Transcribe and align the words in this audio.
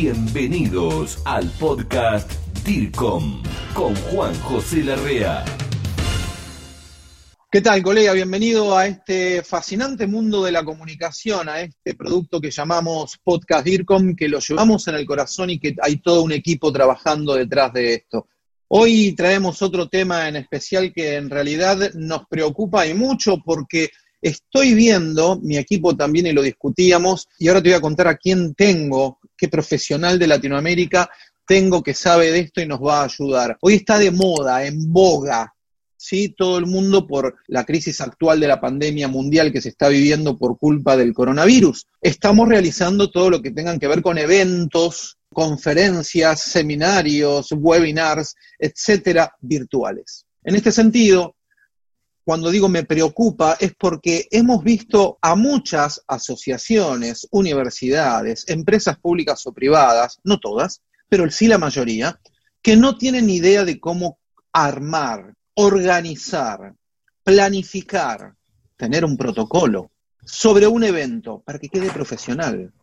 Bienvenidos 0.00 1.20
al 1.24 1.50
podcast 1.58 2.30
DIRCOM 2.64 3.42
con 3.74 3.96
Juan 3.96 4.32
José 4.42 4.84
Larrea. 4.84 5.44
¿Qué 7.50 7.60
tal, 7.60 7.82
colega? 7.82 8.12
Bienvenido 8.12 8.78
a 8.78 8.86
este 8.86 9.42
fascinante 9.42 10.06
mundo 10.06 10.44
de 10.44 10.52
la 10.52 10.62
comunicación, 10.62 11.48
a 11.48 11.62
este 11.62 11.96
producto 11.96 12.40
que 12.40 12.52
llamamos 12.52 13.18
Podcast 13.24 13.64
DIRCOM, 13.64 14.14
que 14.14 14.28
lo 14.28 14.38
llevamos 14.38 14.86
en 14.86 14.94
el 14.94 15.04
corazón 15.04 15.50
y 15.50 15.58
que 15.58 15.74
hay 15.82 15.96
todo 15.96 16.22
un 16.22 16.30
equipo 16.30 16.70
trabajando 16.70 17.34
detrás 17.34 17.72
de 17.72 17.94
esto. 17.94 18.28
Hoy 18.68 19.16
traemos 19.16 19.60
otro 19.62 19.88
tema 19.88 20.28
en 20.28 20.36
especial 20.36 20.92
que 20.94 21.16
en 21.16 21.28
realidad 21.28 21.92
nos 21.94 22.22
preocupa 22.28 22.86
y 22.86 22.94
mucho 22.94 23.38
porque 23.44 23.90
estoy 24.20 24.74
viendo, 24.74 25.38
mi 25.42 25.56
equipo 25.56 25.96
también 25.96 26.26
y 26.26 26.32
lo 26.32 26.42
discutíamos, 26.42 27.28
y 27.38 27.48
ahora 27.48 27.62
te 27.62 27.70
voy 27.70 27.78
a 27.78 27.80
contar 27.80 28.08
a 28.08 28.16
quién 28.16 28.54
tengo, 28.54 29.17
qué 29.38 29.48
profesional 29.48 30.18
de 30.18 30.26
Latinoamérica 30.26 31.08
tengo 31.46 31.82
que 31.82 31.94
sabe 31.94 32.30
de 32.30 32.40
esto 32.40 32.60
y 32.60 32.66
nos 32.66 32.80
va 32.80 33.00
a 33.00 33.04
ayudar. 33.04 33.56
Hoy 33.62 33.74
está 33.74 33.98
de 33.98 34.10
moda, 34.10 34.66
en 34.66 34.92
boga, 34.92 35.54
¿sí? 35.96 36.34
Todo 36.36 36.58
el 36.58 36.66
mundo 36.66 37.06
por 37.06 37.36
la 37.46 37.64
crisis 37.64 38.02
actual 38.02 38.38
de 38.40 38.48
la 38.48 38.60
pandemia 38.60 39.08
mundial 39.08 39.50
que 39.50 39.62
se 39.62 39.70
está 39.70 39.88
viviendo 39.88 40.36
por 40.36 40.58
culpa 40.58 40.96
del 40.96 41.14
coronavirus. 41.14 41.86
Estamos 42.02 42.48
realizando 42.48 43.10
todo 43.10 43.30
lo 43.30 43.40
que 43.40 43.50
tengan 43.50 43.78
que 43.78 43.88
ver 43.88 44.02
con 44.02 44.18
eventos, 44.18 45.16
conferencias, 45.32 46.40
seminarios, 46.40 47.52
webinars, 47.52 48.34
etcétera, 48.58 49.32
virtuales. 49.40 50.26
En 50.44 50.54
este 50.54 50.70
sentido, 50.70 51.34
cuando 52.28 52.50
digo 52.50 52.68
me 52.68 52.84
preocupa 52.84 53.56
es 53.58 53.72
porque 53.74 54.28
hemos 54.30 54.62
visto 54.62 55.16
a 55.22 55.34
muchas 55.34 56.04
asociaciones, 56.06 57.26
universidades, 57.30 58.46
empresas 58.50 58.98
públicas 58.98 59.46
o 59.46 59.54
privadas, 59.54 60.20
no 60.24 60.38
todas, 60.38 60.82
pero 61.08 61.30
sí 61.30 61.48
la 61.48 61.56
mayoría, 61.56 62.20
que 62.60 62.76
no 62.76 62.98
tienen 62.98 63.30
idea 63.30 63.64
de 63.64 63.80
cómo 63.80 64.18
armar, 64.52 65.32
organizar, 65.54 66.74
planificar, 67.24 68.34
tener 68.76 69.06
un 69.06 69.16
protocolo 69.16 69.90
sobre 70.22 70.66
un 70.66 70.84
evento 70.84 71.42
para 71.46 71.58
que 71.58 71.70
quede 71.70 71.90
profesional 71.90 72.74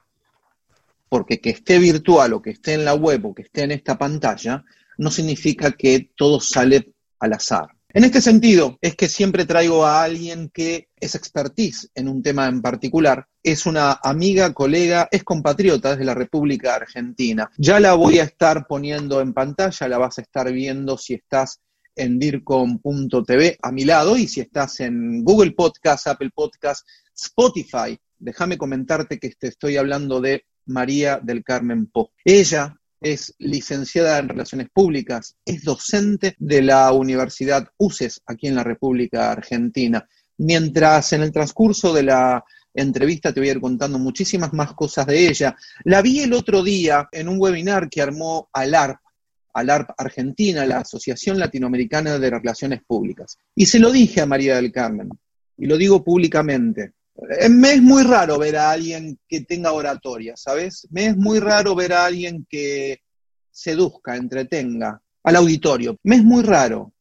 porque 1.08 1.40
que 1.40 1.52
esté 1.52 1.78
virtual 1.78 2.34
o 2.34 2.42
que 2.42 2.50
esté 2.50 2.74
en 2.74 2.84
la 2.84 2.96
web 2.96 3.28
o 3.28 3.36
que 3.36 3.44
esté 3.44 3.62
en 3.62 3.74
esta 3.74 3.96
pantalla, 3.96 4.66
no 4.98 5.12
significa 5.12 5.74
que 5.74 6.10
todo 6.16 6.40
sale 6.40 6.96
al 7.20 7.34
azar. 7.34 7.75
En 7.96 8.04
este 8.04 8.20
sentido, 8.20 8.78
es 8.82 8.94
que 8.98 9.08
siempre 9.08 9.46
traigo 9.46 9.86
a 9.86 10.04
alguien 10.04 10.52
que 10.54 10.90
es 11.00 11.16
expertise 11.16 11.90
en 11.96 12.10
un 12.10 12.22
tema 12.22 12.46
en 12.50 12.62
particular, 12.62 13.26
es 13.42 13.66
una 13.66 14.02
amiga, 14.04 14.54
colega, 14.54 15.08
es 15.10 15.24
compatriota 15.24 15.92
desde 15.92 16.04
la 16.04 16.14
República 16.14 16.76
Argentina. 16.76 17.50
Ya 17.58 17.80
la 17.80 17.94
voy 17.94 18.20
a 18.20 18.24
estar 18.24 18.68
poniendo 18.68 19.22
en 19.22 19.34
pantalla, 19.34 19.88
la 19.88 19.98
vas 19.98 20.18
a 20.18 20.24
estar 20.24 20.52
viendo 20.52 20.98
si 20.98 21.14
estás 21.14 21.62
en 21.96 22.20
dircom.tv 22.20 23.60
a 23.62 23.72
mi 23.72 23.86
lado 23.86 24.18
y 24.18 24.28
si 24.28 24.42
estás 24.42 24.82
en 24.82 25.24
Google 25.24 25.52
Podcast, 25.52 26.08
Apple 26.08 26.32
Podcast, 26.36 26.86
Spotify. 27.16 27.98
Déjame 28.20 28.58
comentarte 28.58 29.20
que 29.20 29.30
te 29.30 29.48
estoy 29.48 29.78
hablando 29.78 30.20
de 30.20 30.44
María 30.66 31.22
del 31.24 31.46
Carmen 31.46 31.88
Po. 31.88 32.12
Ella 32.26 32.76
es 33.06 33.36
licenciada 33.38 34.18
en 34.18 34.30
Relaciones 34.30 34.68
Públicas, 34.74 35.36
es 35.46 35.64
docente 35.64 36.36
de 36.40 36.64
la 36.64 36.92
Universidad 36.92 37.68
UCES 37.78 38.24
aquí 38.26 38.48
en 38.48 38.56
la 38.56 38.64
República 38.64 39.32
Argentina. 39.32 40.10
Mientras 40.40 41.14
en 41.14 41.22
el 41.22 41.32
transcurso 41.32 41.94
de 41.94 42.02
la 42.02 42.44
entrevista 42.74 43.32
te 43.32 43.40
voy 43.40 43.50
a 43.50 43.52
ir 43.52 43.62
contando 43.62 44.00
muchísimas 44.00 44.54
más 44.54 44.74
cosas 44.74 45.06
de 45.06 45.28
ella. 45.28 45.56
La 45.84 46.02
vi 46.02 46.22
el 46.22 46.34
otro 46.34 46.64
día 46.64 47.08
en 47.12 47.30
un 47.30 47.40
webinar 47.40 47.90
que 47.92 48.02
armó 48.02 48.50
ALARP, 48.52 48.98
ALARP 49.54 49.92
Argentina, 50.00 50.66
la 50.66 50.80
Asociación 50.80 51.38
Latinoamericana 51.38 52.18
de 52.18 52.30
Relaciones 52.32 52.82
Públicas. 52.88 53.38
Y 53.54 53.68
se 53.68 53.78
lo 53.78 53.92
dije 53.92 54.22
a 54.22 54.26
María 54.26 54.56
del 54.56 54.72
Carmen, 54.72 55.10
y 55.58 55.68
lo 55.68 55.78
digo 55.78 56.04
públicamente. 56.04 56.94
Eh, 57.40 57.50
me 57.50 57.74
es 57.74 57.82
muy 57.82 58.02
raro 58.02 58.40
ver 58.40 58.58
a 58.58 58.72
alguien 58.72 59.20
que 59.28 59.42
tenga 59.42 59.72
oratoria, 59.72 60.36
¿sabes? 60.36 60.88
Me 60.90 61.06
es 61.06 61.16
muy 61.16 61.40
raro 61.40 61.76
ver 61.76 61.94
a 61.94 62.06
alguien 62.06 62.46
que 62.50 63.00
seduzca, 63.56 64.18
entretenga 64.18 65.02
al 65.24 65.36
auditorio. 65.38 65.98
Me 66.04 66.18
es 66.18 66.24
muy 66.24 66.44
raro. 66.44 66.92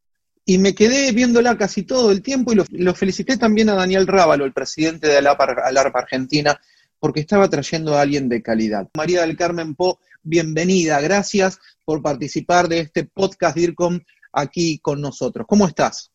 Y 0.47 0.59
me 0.59 0.75
quedé 0.75 1.11
viéndola 1.13 1.57
casi 1.57 1.83
todo 1.83 2.13
el 2.13 2.23
tiempo 2.23 2.53
y 2.53 2.57
lo, 2.71 2.95
felicité 2.95 3.37
también 3.37 3.71
a 3.71 3.75
Daniel 3.75 4.07
Rábalo, 4.07 4.45
el 4.45 4.53
presidente 4.53 5.09
de 5.09 5.17
ALARPA 5.17 5.99
Argentina, 5.99 6.59
porque 7.01 7.21
estaba 7.21 7.49
trayendo 7.49 7.97
a 7.97 8.03
alguien 8.03 8.29
de 8.29 8.43
calidad. 8.43 8.89
María 8.95 9.23
del 9.23 9.37
Carmen 9.37 9.75
Po, 9.75 9.99
bienvenida. 10.23 11.01
Gracias 11.01 11.59
por 11.85 12.03
participar 12.03 12.69
de 12.69 12.81
este 12.81 13.05
podcast 13.05 13.57
DIRCOM 13.57 14.01
aquí 14.33 14.79
con 14.79 15.01
nosotros. 15.01 15.47
¿Cómo 15.49 15.67
estás? 15.67 16.13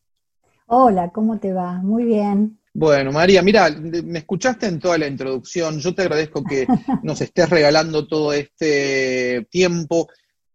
Hola, 0.66 1.10
¿cómo 1.10 1.38
te 1.38 1.52
va? 1.52 1.74
Muy 1.82 2.04
bien. 2.04 2.60
Bueno, 2.72 3.10
María, 3.10 3.42
mira, 3.42 3.68
me 3.70 4.20
escuchaste 4.20 4.66
en 4.66 4.78
toda 4.78 4.96
la 4.96 5.08
introducción. 5.08 5.80
Yo 5.80 5.92
te 5.92 6.02
agradezco 6.02 6.44
que 6.44 6.66
nos 7.02 7.20
estés 7.20 7.50
regalando 7.50 8.06
todo 8.06 8.32
este 8.32 9.46
tiempo. 9.50 10.08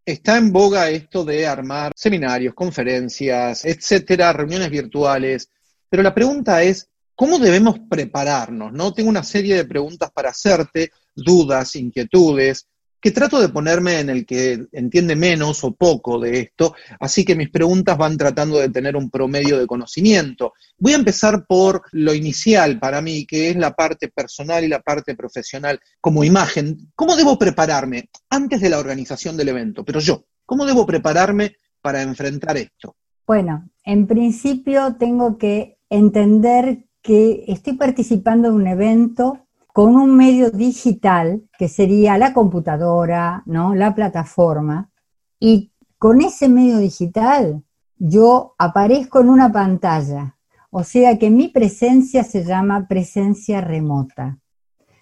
Está 0.05 0.37
en 0.37 0.51
boga 0.51 0.89
esto 0.89 1.25
de 1.25 1.47
armar 1.47 1.91
seminarios, 1.95 2.53
conferencias, 2.53 3.65
etcétera, 3.65 4.33
reuniones 4.33 4.69
virtuales. 4.69 5.49
Pero 5.89 6.03
la 6.03 6.13
pregunta 6.13 6.61
es, 6.61 6.87
¿cómo 7.15 7.39
debemos 7.39 7.79
prepararnos? 7.89 8.71
¿No? 8.71 8.93
Tengo 8.93 9.09
una 9.09 9.23
serie 9.23 9.55
de 9.55 9.65
preguntas 9.65 10.11
para 10.11 10.29
hacerte, 10.29 10.91
dudas, 11.15 11.75
inquietudes 11.75 12.67
que 13.05 13.11
trato 13.11 13.39
de 13.39 13.49
ponerme 13.49 13.99
en 13.99 14.09
el 14.09 14.25
que 14.25 14.65
entiende 14.71 15.15
menos 15.15 15.63
o 15.63 15.75
poco 15.75 16.19
de 16.19 16.39
esto, 16.39 16.73
así 16.99 17.23
que 17.23 17.35
mis 17.35 17.51
preguntas 17.51 17.95
van 17.95 18.17
tratando 18.17 18.57
de 18.57 18.69
tener 18.69 18.95
un 18.95 19.11
promedio 19.11 19.59
de 19.59 19.67
conocimiento. 19.67 20.53
Voy 20.79 20.93
a 20.93 20.95
empezar 20.95 21.45
por 21.45 21.83
lo 21.91 22.15
inicial 22.15 22.79
para 22.79 23.01
mí, 23.01 23.27
que 23.27 23.51
es 23.51 23.57
la 23.57 23.75
parte 23.75 24.07
personal 24.07 24.63
y 24.63 24.69
la 24.69 24.79
parte 24.79 25.13
profesional 25.13 25.79
como 26.01 26.23
imagen. 26.23 26.91
¿Cómo 26.95 27.15
debo 27.15 27.37
prepararme 27.37 28.09
antes 28.31 28.59
de 28.59 28.71
la 28.71 28.79
organización 28.79 29.37
del 29.37 29.49
evento? 29.49 29.85
Pero 29.85 29.99
yo, 29.99 30.25
¿cómo 30.43 30.65
debo 30.65 30.87
prepararme 30.87 31.57
para 31.83 32.01
enfrentar 32.01 32.57
esto? 32.57 32.95
Bueno, 33.27 33.69
en 33.83 34.07
principio 34.07 34.95
tengo 34.97 35.37
que 35.37 35.77
entender 35.91 36.87
que 37.03 37.45
estoy 37.49 37.73
participando 37.73 38.47
en 38.47 38.55
un 38.55 38.65
evento 38.65 39.44
con 39.75 39.97
un 39.97 40.15
medio 40.15 40.51
digital 40.51 41.43
que 41.59 41.67
sería 41.67 42.17
la 42.17 42.33
computadora, 42.33 43.43
¿no? 43.45 43.75
la 43.75 43.93
plataforma, 43.93 44.89
y 45.37 45.73
con 45.97 46.21
ese 46.21 46.47
medio 46.47 46.77
digital 46.77 47.61
yo 47.97 48.55
aparezco 48.57 49.19
en 49.19 49.27
una 49.27 49.51
pantalla, 49.51 50.37
o 50.71 50.85
sea 50.85 51.19
que 51.19 51.29
mi 51.29 51.49
presencia 51.49 52.23
se 52.23 52.45
llama 52.45 52.87
presencia 52.87 53.59
remota. 53.59 54.39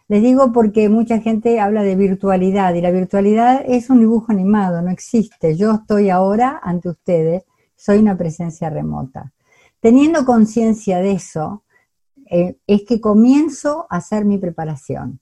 Les 0.07 0.23
digo 0.23 0.51
porque 0.51 0.89
mucha 0.89 1.19
gente 1.19 1.59
habla 1.59 1.83
de 1.83 1.95
virtualidad 1.95 2.73
y 2.73 2.81
la 2.81 2.89
virtualidad 2.89 3.63
es 3.67 3.91
un 3.91 3.99
dibujo 3.99 4.31
animado, 4.31 4.81
no 4.81 4.89
existe. 4.89 5.55
Yo 5.55 5.73
estoy 5.73 6.09
ahora 6.09 6.59
ante 6.63 6.89
ustedes, 6.89 7.43
soy 7.75 7.99
una 7.99 8.17
presencia 8.17 8.71
remota. 8.71 9.33
Teniendo 9.79 10.25
conciencia 10.25 10.97
de 10.97 11.11
eso, 11.11 11.62
eh, 12.35 12.57
es 12.65 12.81
que 12.81 12.99
comienzo 12.99 13.85
a 13.91 13.97
hacer 13.97 14.25
mi 14.25 14.39
preparación. 14.39 15.19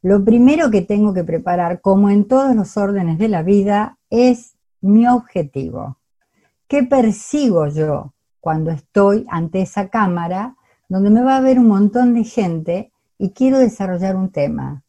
Lo 0.00 0.24
primero 0.24 0.70
que 0.70 0.80
tengo 0.80 1.12
que 1.12 1.22
preparar, 1.22 1.82
como 1.82 2.08
en 2.08 2.26
todos 2.26 2.56
los 2.56 2.78
órdenes 2.78 3.18
de 3.18 3.28
la 3.28 3.42
vida, 3.42 3.98
es 4.08 4.56
mi 4.80 5.06
objetivo. 5.06 5.98
¿Qué 6.66 6.82
persigo 6.82 7.66
yo 7.66 8.14
cuando 8.40 8.70
estoy 8.70 9.26
ante 9.28 9.60
esa 9.60 9.90
cámara 9.90 10.56
donde 10.88 11.10
me 11.10 11.22
va 11.22 11.36
a 11.36 11.42
ver 11.42 11.58
un 11.58 11.68
montón 11.68 12.14
de 12.14 12.24
gente 12.24 12.92
y 13.18 13.32
quiero 13.32 13.58
desarrollar 13.58 14.16
un 14.16 14.30
tema? 14.30 14.84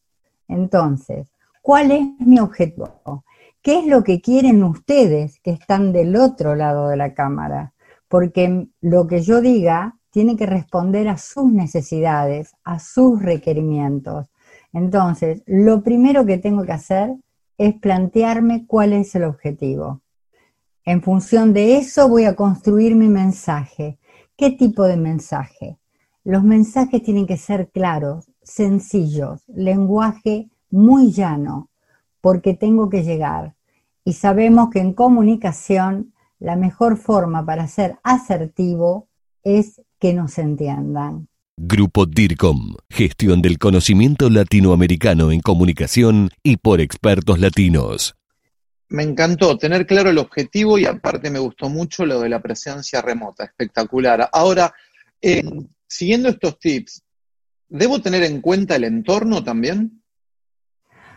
Entonces, 0.48 1.28
¿cuál 1.60 1.90
es 1.90 2.06
mi 2.20 2.38
objetivo? 2.38 3.24
¿Qué 3.60 3.80
es 3.80 3.86
lo 3.86 4.02
que 4.02 4.22
quieren 4.22 4.64
ustedes 4.64 5.40
que 5.40 5.50
están 5.50 5.92
del 5.92 6.16
otro 6.16 6.54
lado 6.54 6.88
de 6.88 6.96
la 6.96 7.12
cámara? 7.12 7.74
Porque 8.08 8.68
lo 8.80 9.06
que 9.06 9.20
yo 9.20 9.42
diga 9.42 9.95
tiene 10.16 10.34
que 10.34 10.46
responder 10.46 11.08
a 11.08 11.18
sus 11.18 11.52
necesidades, 11.52 12.56
a 12.64 12.78
sus 12.78 13.20
requerimientos. 13.20 14.30
Entonces, 14.72 15.42
lo 15.44 15.82
primero 15.82 16.24
que 16.24 16.38
tengo 16.38 16.64
que 16.64 16.72
hacer 16.72 17.14
es 17.58 17.74
plantearme 17.74 18.64
cuál 18.66 18.94
es 18.94 19.14
el 19.14 19.24
objetivo. 19.24 20.00
En 20.86 21.02
función 21.02 21.52
de 21.52 21.76
eso 21.76 22.08
voy 22.08 22.24
a 22.24 22.34
construir 22.34 22.96
mi 22.96 23.08
mensaje. 23.08 23.98
¿Qué 24.38 24.52
tipo 24.52 24.84
de 24.84 24.96
mensaje? 24.96 25.76
Los 26.24 26.42
mensajes 26.42 27.02
tienen 27.02 27.26
que 27.26 27.36
ser 27.36 27.68
claros, 27.68 28.32
sencillos, 28.42 29.42
lenguaje 29.48 30.48
muy 30.70 31.12
llano, 31.12 31.68
porque 32.22 32.54
tengo 32.54 32.88
que 32.88 33.02
llegar. 33.02 33.54
Y 34.02 34.14
sabemos 34.14 34.70
que 34.70 34.78
en 34.78 34.94
comunicación 34.94 36.14
la 36.38 36.56
mejor 36.56 36.96
forma 36.96 37.44
para 37.44 37.66
ser 37.66 37.98
asertivo 38.02 39.08
es 39.44 39.82
que 39.98 40.12
nos 40.12 40.38
entiendan. 40.38 41.28
Grupo 41.58 42.04
DIRCOM, 42.04 42.76
gestión 42.90 43.40
del 43.40 43.58
conocimiento 43.58 44.28
latinoamericano 44.28 45.32
en 45.32 45.40
comunicación 45.40 46.30
y 46.42 46.58
por 46.58 46.82
expertos 46.82 47.38
latinos. 47.40 48.14
Me 48.88 49.02
encantó 49.02 49.56
tener 49.56 49.86
claro 49.86 50.10
el 50.10 50.18
objetivo 50.18 50.78
y 50.78 50.84
aparte 50.84 51.30
me 51.30 51.38
gustó 51.38 51.70
mucho 51.70 52.04
lo 52.04 52.20
de 52.20 52.28
la 52.28 52.40
presencia 52.40 53.00
remota, 53.00 53.44
espectacular. 53.44 54.28
Ahora, 54.32 54.72
eh, 55.20 55.42
siguiendo 55.86 56.28
estos 56.28 56.58
tips, 56.58 57.02
¿debo 57.68 58.00
tener 58.00 58.22
en 58.22 58.40
cuenta 58.40 58.76
el 58.76 58.84
entorno 58.84 59.42
también? 59.42 60.02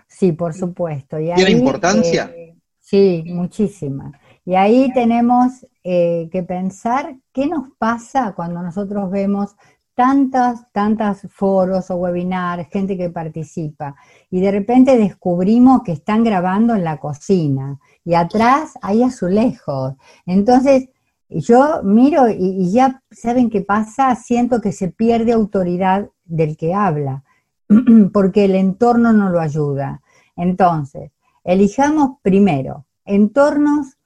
Sí, 0.07 0.31
por 0.31 0.53
supuesto. 0.53 1.17
¿Tiene 1.17 1.51
importancia? 1.51 2.33
Eh, 2.35 2.55
sí, 2.79 3.23
muchísima. 3.27 4.11
Y 4.49 4.55
ahí 4.55 4.91
tenemos 4.93 5.63
eh, 5.83 6.27
que 6.31 6.41
pensar 6.41 7.15
qué 7.31 7.45
nos 7.45 7.69
pasa 7.77 8.33
cuando 8.35 8.63
nosotros 8.63 9.11
vemos 9.11 9.55
tantas, 9.93 10.65
tantas 10.71 11.21
foros 11.29 11.91
o 11.91 11.97
webinars, 11.97 12.67
gente 12.71 12.97
que 12.97 13.11
participa, 13.11 13.95
y 14.31 14.41
de 14.41 14.49
repente 14.49 14.97
descubrimos 14.97 15.83
que 15.83 15.91
están 15.91 16.23
grabando 16.23 16.73
en 16.73 16.83
la 16.83 16.97
cocina 16.97 17.77
y 18.03 18.15
atrás 18.15 18.73
hay 18.81 19.03
azulejos. 19.03 19.93
Entonces, 20.25 20.89
yo 21.29 21.83
miro 21.83 22.27
y, 22.27 22.71
ya 22.71 23.03
saben 23.11 23.51
qué 23.51 23.61
pasa, 23.61 24.15
siento 24.15 24.61
que 24.61 24.71
se 24.71 24.87
pierde 24.87 25.31
autoridad 25.31 26.09
del 26.25 26.57
que 26.57 26.73
habla, 26.73 27.23
porque 28.13 28.45
el 28.45 28.55
entorno 28.55 29.13
no 29.13 29.29
lo 29.29 29.41
ayuda. 29.41 30.01
Entonces, 30.35 31.11
elijamos 31.43 32.17
primero 32.23 32.87
entornos 33.09 33.98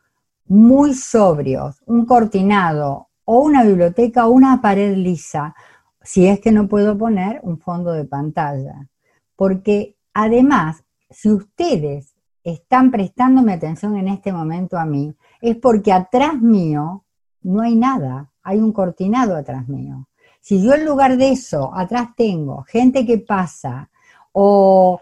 muy 0.45 0.93
sobrios, 0.93 1.81
un 1.85 2.05
cortinado 2.05 3.09
o 3.25 3.39
una 3.39 3.63
biblioteca 3.63 4.27
o 4.27 4.31
una 4.31 4.61
pared 4.61 4.95
lisa 4.95 5.55
si 6.03 6.27
es 6.27 6.39
que 6.39 6.51
no 6.51 6.67
puedo 6.67 6.97
poner 6.97 7.39
un 7.43 7.57
fondo 7.57 7.91
de 7.91 8.05
pantalla. 8.05 8.87
Porque 9.35 9.97
además, 10.13 10.83
si 11.09 11.31
ustedes 11.31 12.13
están 12.43 12.91
prestándome 12.91 13.53
atención 13.53 13.95
en 13.97 14.09
este 14.09 14.33
momento 14.33 14.77
a 14.77 14.85
mí, 14.85 15.15
es 15.41 15.55
porque 15.55 15.93
atrás 15.93 16.39
mío 16.41 17.05
no 17.41 17.61
hay 17.61 17.75
nada, 17.75 18.31
hay 18.43 18.59
un 18.59 18.73
cortinado 18.73 19.35
atrás 19.35 19.67
mío. 19.67 20.07
Si 20.41 20.61
yo 20.61 20.73
en 20.73 20.85
lugar 20.85 21.15
de 21.17 21.31
eso, 21.31 21.71
atrás 21.73 22.09
tengo 22.17 22.63
gente 22.63 23.05
que 23.05 23.17
pasa 23.17 23.89
o, 24.33 24.99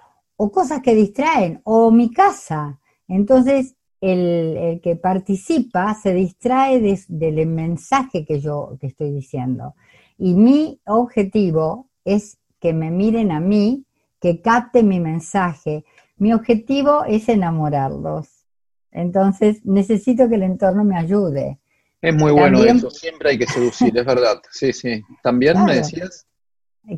cosas 0.52 0.82
que 0.82 0.94
distraen, 0.94 1.62
o 1.64 1.92
mi 1.92 2.12
casa, 2.12 2.80
entonces 3.08 3.76
el, 4.02 4.82
que 4.82 4.96
participa 4.96 5.94
se 5.94 6.14
distrae 6.14 6.82
del 7.08 7.46
mensaje 7.48 8.26
que 8.26 8.40
yo 8.40 8.78
que 8.82 8.88
estoy 8.88 9.12
diciendo. 9.12 9.76
Y 10.18 10.34
mi 10.34 10.80
objetivo 10.86 11.90
es 12.04 12.40
que 12.60 12.74
me 12.74 12.92
miren 12.92 13.32
a 13.32 13.40
mí, 13.40 13.86
que 14.20 14.42
capten 14.42 14.88
mi 14.88 15.00
mensaje. 15.00 15.86
Mi 16.18 16.34
objetivo 16.34 17.06
es 17.06 17.30
enamorarlos. 17.30 18.46
Entonces, 18.92 19.66
necesito 19.66 20.28
que 20.28 20.36
el 20.36 20.44
entorno 20.44 20.84
me 20.84 20.98
ayude. 20.98 21.60
Es 22.02 22.16
muy 22.16 22.32
bueno 22.32 22.64
eso, 22.64 22.90
siempre 22.90 23.30
hay 23.30 23.38
que 23.38 23.48
seducir, 23.48 23.96
es 23.96 24.06
verdad. 24.06 24.42
Sí, 24.52 24.74
sí. 24.74 25.04
¿También 25.22 25.64
me 25.64 25.76
decías? 25.76 26.26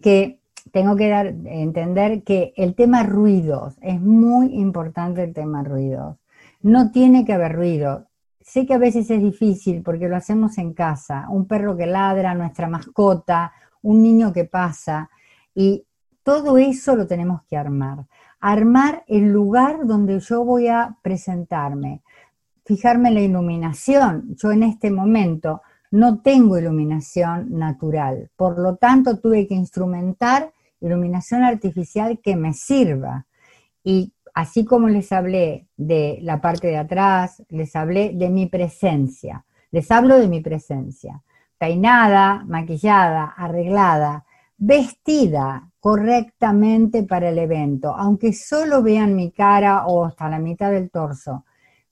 Que 0.02 0.40
tengo 0.72 0.96
que 0.96 1.10
dar, 1.10 1.28
entender 1.46 2.24
que 2.24 2.54
el 2.56 2.74
tema 2.74 3.04
ruidos, 3.04 3.76
es 3.82 4.00
muy 4.00 4.56
importante 4.56 5.24
el 5.24 5.34
tema 5.34 5.64
ruidos. 5.64 6.18
No 6.64 6.92
tiene 6.92 7.24
que 7.26 7.34
haber 7.34 7.54
ruido. 7.54 8.08
Sé 8.42 8.66
que 8.66 8.74
a 8.74 8.78
veces 8.78 9.10
es 9.12 9.22
difícil 9.22 9.84
porque 9.84 10.10
lo 10.10 10.16
hacemos 10.16 10.58
en 10.58 10.74
casa, 10.74 11.28
un 11.30 11.48
perro 11.48 11.78
que 11.78 11.86
ladra, 11.86 12.34
nuestra 12.34 12.68
mascota, 12.68 13.54
un 13.82 14.02
niño 14.02 14.34
que 14.34 14.46
pasa, 14.46 15.10
y 15.54 15.86
todo 16.24 16.58
eso 16.58 16.96
lo 16.96 17.06
tenemos 17.06 17.44
que 17.44 17.58
armar. 17.58 18.06
Armar 18.40 19.04
el 19.08 19.32
lugar 19.32 19.86
donde 19.86 20.20
yo 20.20 20.44
voy 20.44 20.68
a 20.68 20.98
presentarme, 21.02 22.02
fijarme 22.66 23.10
en 23.10 23.16
la 23.16 23.22
iluminación. 23.22 24.36
Yo 24.36 24.52
en 24.52 24.64
este 24.64 24.90
momento 24.90 25.62
no 25.92 26.22
tengo 26.22 26.58
iluminación 26.58 27.48
natural, 27.52 28.32
por 28.36 28.58
lo 28.58 28.78
tanto 28.78 29.20
tuve 29.20 29.48
que 29.48 29.54
instrumentar 29.54 30.52
iluminación 30.82 31.44
artificial 31.44 32.20
que 32.20 32.36
me 32.36 32.54
sirva. 32.54 33.26
Y 33.84 34.14
así 34.34 34.66
como 34.66 34.90
les 34.90 35.12
hablé 35.12 35.68
de 35.78 36.20
la 36.22 36.42
parte 36.42 36.68
de 36.68 36.78
atrás, 36.78 37.44
les 37.50 37.76
hablé 37.76 38.12
de 38.14 38.30
mi 38.30 38.48
presencia. 38.48 39.46
Les 39.72 39.90
hablo 39.92 40.18
de 40.18 40.28
mi 40.28 40.42
presencia. 40.42 41.22
Peinada, 41.58 42.44
maquillada, 42.46 43.34
arreglada, 43.38 44.26
vestida 44.58 45.70
correctamente 45.80 47.04
para 47.04 47.30
el 47.30 47.38
evento, 47.38 47.96
aunque 47.96 48.34
solo 48.34 48.82
vean 48.82 49.16
mi 49.16 49.32
cara 49.32 49.86
o 49.86 50.06
hasta 50.06 50.30
la 50.30 50.40
mitad 50.40 50.72
del 50.72 50.90
torso. 50.90 51.46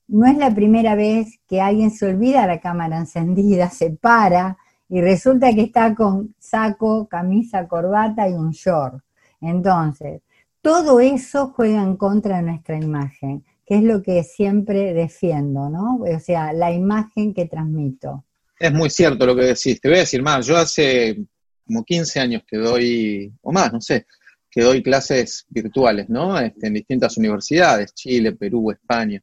No 0.08 0.26
es 0.26 0.36
la 0.36 0.54
primera 0.54 0.94
vez 0.94 1.38
que 1.46 1.60
alguien 1.60 1.90
se 1.90 2.06
olvida 2.06 2.46
la 2.46 2.60
cámara 2.60 2.98
encendida, 2.98 3.70
se 3.70 3.90
para 3.90 4.58
y 4.88 5.00
resulta 5.00 5.52
que 5.54 5.62
está 5.62 5.94
con 5.94 6.34
saco, 6.38 7.06
camisa, 7.08 7.66
corbata 7.66 8.28
y 8.28 8.34
un 8.34 8.50
short. 8.50 9.02
Entonces, 9.40 10.22
todo 10.62 11.00
eso 11.00 11.52
juega 11.54 11.82
en 11.82 11.96
contra 11.96 12.36
de 12.36 12.44
nuestra 12.44 12.76
imagen, 12.76 13.44
que 13.66 13.76
es 13.76 13.82
lo 13.82 14.00
que 14.00 14.22
siempre 14.22 14.94
defiendo, 14.94 15.68
¿no? 15.68 15.96
O 15.96 16.20
sea, 16.20 16.52
la 16.52 16.72
imagen 16.72 17.34
que 17.34 17.46
transmito. 17.46 18.24
Es 18.58 18.72
muy 18.72 18.88
cierto 18.88 19.26
lo 19.26 19.34
que 19.34 19.42
decís. 19.42 19.80
Te 19.80 19.88
voy 19.88 19.98
a 19.98 20.00
decir 20.00 20.22
más, 20.22 20.46
yo 20.46 20.56
hace 20.56 21.18
como 21.66 21.84
15 21.84 22.20
años 22.20 22.42
que 22.46 22.56
doy, 22.56 23.32
o 23.42 23.52
más, 23.52 23.72
no 23.72 23.80
sé, 23.80 24.06
que 24.48 24.62
doy 24.62 24.82
clases 24.82 25.46
virtuales, 25.48 26.08
¿no? 26.08 26.38
Este, 26.38 26.68
en 26.68 26.74
distintas 26.74 27.16
universidades, 27.16 27.92
Chile, 27.94 28.32
Perú, 28.32 28.70
España. 28.70 29.20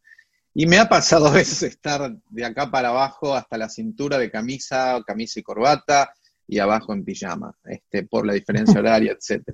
Y 0.54 0.66
me 0.66 0.78
ha 0.78 0.90
pasado 0.90 1.28
a 1.28 1.32
veces 1.32 1.64
estar 1.64 2.18
de 2.30 2.46
acá 2.46 2.70
para 2.70 2.90
abajo 2.90 3.34
hasta 3.34 3.58
la 3.58 3.70
cintura 3.70 4.18
de 4.18 4.30
camisa, 4.30 5.02
camisa 5.06 5.40
y 5.40 5.44
corbata, 5.44 6.12
y 6.50 6.58
abajo 6.58 6.94
en 6.94 7.06
pijama, 7.06 7.56
este, 7.66 8.04
por 8.04 8.26
la 8.26 8.34
diferencia 8.34 8.80
horaria, 8.80 9.14
etc. 9.14 9.48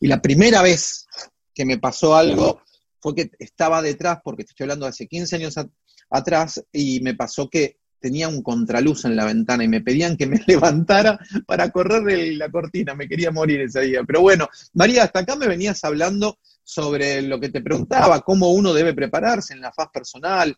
Y 0.00 0.06
la 0.06 0.20
primera 0.20 0.60
vez 0.60 1.06
que 1.54 1.64
me 1.64 1.78
pasó 1.78 2.16
algo 2.16 2.62
fue 3.00 3.14
que 3.14 3.30
estaba 3.38 3.82
detrás, 3.82 4.18
porque 4.22 4.44
te 4.44 4.50
estoy 4.50 4.64
hablando 4.64 4.86
de 4.86 4.90
hace 4.90 5.08
15 5.08 5.36
años 5.36 5.54
atrás, 6.10 6.64
y 6.72 7.00
me 7.00 7.14
pasó 7.14 7.48
que 7.48 7.78
tenía 8.02 8.28
un 8.28 8.42
contraluz 8.42 9.04
en 9.04 9.16
la 9.16 9.24
ventana 9.24 9.64
y 9.64 9.68
me 9.68 9.80
pedían 9.80 10.16
que 10.16 10.26
me 10.26 10.40
levantara 10.46 11.18
para 11.46 11.70
correr 11.70 12.34
la 12.34 12.50
cortina, 12.50 12.94
me 12.94 13.08
quería 13.08 13.30
morir 13.30 13.62
ese 13.62 13.80
día. 13.82 14.02
Pero 14.06 14.20
bueno, 14.20 14.48
María, 14.74 15.04
hasta 15.04 15.20
acá 15.20 15.36
me 15.36 15.48
venías 15.48 15.82
hablando 15.84 16.38
sobre 16.64 17.22
lo 17.22 17.40
que 17.40 17.48
te 17.48 17.62
preguntaba, 17.62 18.20
cómo 18.20 18.50
uno 18.50 18.74
debe 18.74 18.92
prepararse 18.92 19.54
en 19.54 19.60
la 19.60 19.72
faz 19.72 19.88
personal, 19.92 20.56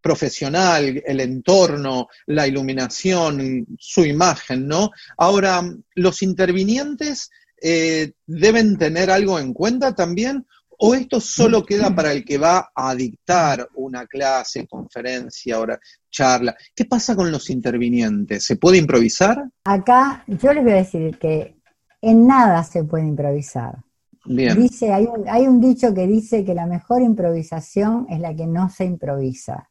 profesional, 0.00 1.02
el 1.04 1.20
entorno, 1.20 2.08
la 2.26 2.46
iluminación, 2.46 3.66
su 3.78 4.04
imagen, 4.04 4.66
¿no? 4.66 4.90
Ahora, 5.18 5.62
los 5.94 6.22
intervinientes 6.22 7.30
eh, 7.60 8.12
deben 8.26 8.76
tener 8.76 9.10
algo 9.10 9.38
en 9.38 9.52
cuenta 9.52 9.94
también? 9.94 10.46
¿O 10.78 10.94
esto 10.94 11.20
solo 11.20 11.64
queda 11.64 11.94
para 11.94 12.12
el 12.12 12.24
que 12.24 12.36
va 12.36 12.70
a 12.74 12.94
dictar 12.94 13.66
una 13.76 14.06
clase, 14.06 14.66
conferencia, 14.66 15.58
hora, 15.58 15.80
charla? 16.10 16.54
¿Qué 16.74 16.84
pasa 16.84 17.16
con 17.16 17.30
los 17.30 17.48
intervinientes? 17.48 18.44
¿Se 18.44 18.56
puede 18.56 18.76
improvisar? 18.76 19.42
Acá 19.64 20.22
yo 20.26 20.52
les 20.52 20.62
voy 20.62 20.72
a 20.72 20.76
decir 20.76 21.18
que 21.18 21.56
en 22.02 22.26
nada 22.26 22.62
se 22.62 22.84
puede 22.84 23.06
improvisar. 23.06 23.78
Bien. 24.26 24.60
Dice, 24.60 24.92
hay 24.92 25.04
un, 25.06 25.26
hay 25.28 25.46
un 25.46 25.60
dicho 25.60 25.94
que 25.94 26.06
dice 26.06 26.44
que 26.44 26.54
la 26.54 26.66
mejor 26.66 27.00
improvisación 27.00 28.06
es 28.10 28.20
la 28.20 28.34
que 28.34 28.46
no 28.46 28.68
se 28.68 28.84
improvisa. 28.84 29.70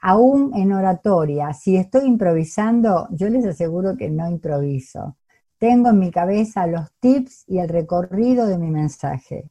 Aún 0.00 0.52
en 0.54 0.72
oratoria, 0.72 1.52
si 1.52 1.76
estoy 1.76 2.06
improvisando, 2.06 3.06
yo 3.10 3.28
les 3.28 3.44
aseguro 3.44 3.96
que 3.96 4.08
no 4.08 4.28
improviso. 4.28 5.16
Tengo 5.62 5.90
en 5.90 6.00
mi 6.00 6.10
cabeza 6.10 6.66
los 6.66 6.90
tips 6.98 7.44
y 7.46 7.60
el 7.60 7.68
recorrido 7.68 8.48
de 8.48 8.58
mi 8.58 8.68
mensaje. 8.68 9.48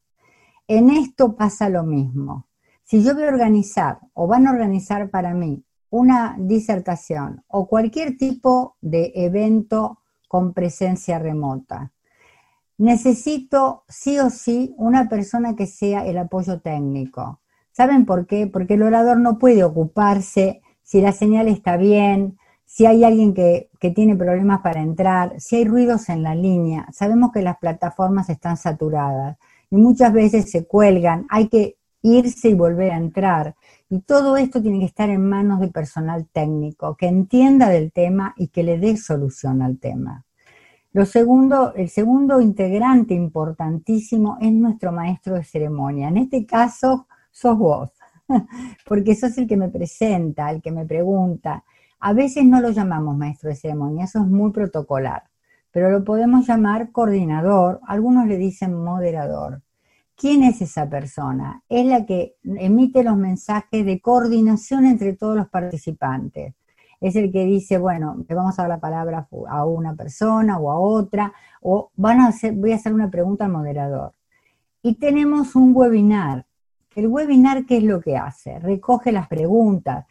En 0.67 0.89
esto 0.89 1.37
pasa 1.37 1.69
lo 1.69 1.83
mismo. 1.83 2.47
Si 2.83 3.01
yo 3.01 3.13
voy 3.13 3.23
a 3.23 3.29
organizar 3.29 3.99
o 4.13 4.27
van 4.27 4.45
a 4.45 4.51
organizar 4.51 5.09
para 5.09 5.33
mí 5.33 5.63
una 5.89 6.35
disertación 6.37 7.45
o 7.47 7.65
cualquier 7.65 8.17
tipo 8.17 8.75
de 8.81 9.13
evento 9.15 9.99
con 10.27 10.51
presencia 10.51 11.17
remota, 11.17 11.93
necesito 12.77 13.85
sí 13.87 14.19
o 14.19 14.29
sí 14.29 14.75
una 14.77 15.07
persona 15.07 15.55
que 15.55 15.65
sea 15.65 16.05
el 16.05 16.17
apoyo 16.17 16.59
técnico. 16.59 17.39
¿Saben 17.71 18.05
por 18.05 18.27
qué? 18.27 18.47
Porque 18.47 18.73
el 18.73 18.83
orador 18.83 19.17
no 19.17 19.37
puede 19.39 19.63
ocuparse 19.63 20.61
si 20.83 20.99
la 20.99 21.13
señal 21.13 21.47
está 21.47 21.77
bien, 21.77 22.37
si 22.73 22.85
hay 22.85 23.03
alguien 23.03 23.33
que, 23.33 23.69
tiene 23.93 24.15
problemas 24.15 24.61
para 24.61 24.81
entrar, 24.81 25.37
si 25.41 25.57
hay 25.57 25.65
ruidos 25.65 26.07
en 26.07 26.23
la 26.23 26.35
línea, 26.35 26.87
sabemos 26.93 27.33
que 27.33 27.41
las 27.41 27.57
plataformas 27.57 28.29
están 28.29 28.55
saturadas 28.55 29.37
y 29.69 29.75
muchas 29.75 30.13
veces 30.13 30.49
se 30.49 30.65
cuelgan, 30.65 31.25
hay 31.29 31.49
que 31.49 31.75
irse 32.01 32.47
y 32.47 32.53
volver 32.53 32.93
a 32.93 32.97
entrar. 32.97 33.55
Y 33.89 33.99
todo 33.99 34.37
esto 34.37 34.61
tiene 34.61 34.79
que 34.79 34.85
estar 34.85 35.09
en 35.09 35.27
manos 35.27 35.59
de 35.59 35.67
personal 35.67 36.25
técnico 36.31 36.95
que 36.95 37.07
entienda 37.07 37.67
del 37.67 37.91
tema 37.91 38.33
y 38.37 38.47
que 38.47 38.63
le 38.63 38.79
dé 38.79 38.95
solución 38.95 39.61
al 39.61 39.77
tema. 39.77 40.23
Lo 40.93 41.05
segundo, 41.05 41.73
el 41.73 41.89
segundo 41.89 42.39
integrante 42.39 43.13
importantísimo 43.13 44.37
es 44.39 44.53
nuestro 44.53 44.93
maestro 44.93 45.35
de 45.35 45.43
ceremonia. 45.43 46.07
En 46.07 46.15
este 46.15 46.45
caso, 46.45 47.07
sos 47.31 47.57
vos, 47.57 47.91
porque 48.87 49.13
sos 49.13 49.37
el 49.37 49.45
que 49.45 49.57
me 49.57 49.67
presenta, 49.67 50.49
el 50.49 50.61
que 50.61 50.71
me 50.71 50.85
pregunta. 50.85 51.65
A 52.01 52.13
veces 52.13 52.45
no 52.45 52.59
lo 52.59 52.71
llamamos 52.71 53.17
maestro 53.17 53.49
de 53.49 53.55
ceremonia, 53.55 54.05
eso 54.05 54.19
es 54.19 54.27
muy 54.27 54.51
protocolar, 54.51 55.23
pero 55.71 55.89
lo 55.89 56.03
podemos 56.03 56.45
llamar 56.47 56.91
coordinador, 56.91 57.79
algunos 57.87 58.27
le 58.27 58.37
dicen 58.37 58.73
moderador. 58.73 59.61
¿Quién 60.15 60.43
es 60.43 60.61
esa 60.61 60.89
persona? 60.89 61.63
Es 61.69 61.85
la 61.85 62.05
que 62.05 62.35
emite 62.43 63.03
los 63.03 63.17
mensajes 63.17 63.85
de 63.85 64.01
coordinación 64.01 64.85
entre 64.85 65.15
todos 65.15 65.35
los 65.35 65.47
participantes 65.47 66.53
es 67.01 67.15
el 67.15 67.31
que 67.31 67.45
dice, 67.45 67.79
bueno, 67.79 68.23
le 68.29 68.35
vamos 68.35 68.57
a 68.59 68.61
dar 68.61 68.69
la 68.69 68.79
palabra 68.79 69.27
a 69.49 69.65
una 69.65 69.95
persona 69.95 70.59
o 70.59 70.71
a 70.71 70.79
otra, 70.79 71.33
o 71.61 71.91
van 71.95 72.21
a 72.21 72.27
hacer, 72.27 72.53
voy 72.53 72.73
a 72.73 72.75
hacer 72.75 72.93
una 72.93 73.09
pregunta 73.09 73.45
al 73.45 73.51
moderador. 73.51 74.13
Y 74.83 74.95
tenemos 74.95 75.55
un 75.55 75.75
webinar. 75.75 76.45
El 76.93 77.07
webinar, 77.07 77.65
¿qué 77.65 77.77
es 77.77 77.83
lo 77.83 78.01
que 78.01 78.17
hace? 78.17 78.59
Recoge 78.59 79.11
las 79.11 79.27
preguntas, 79.27 80.05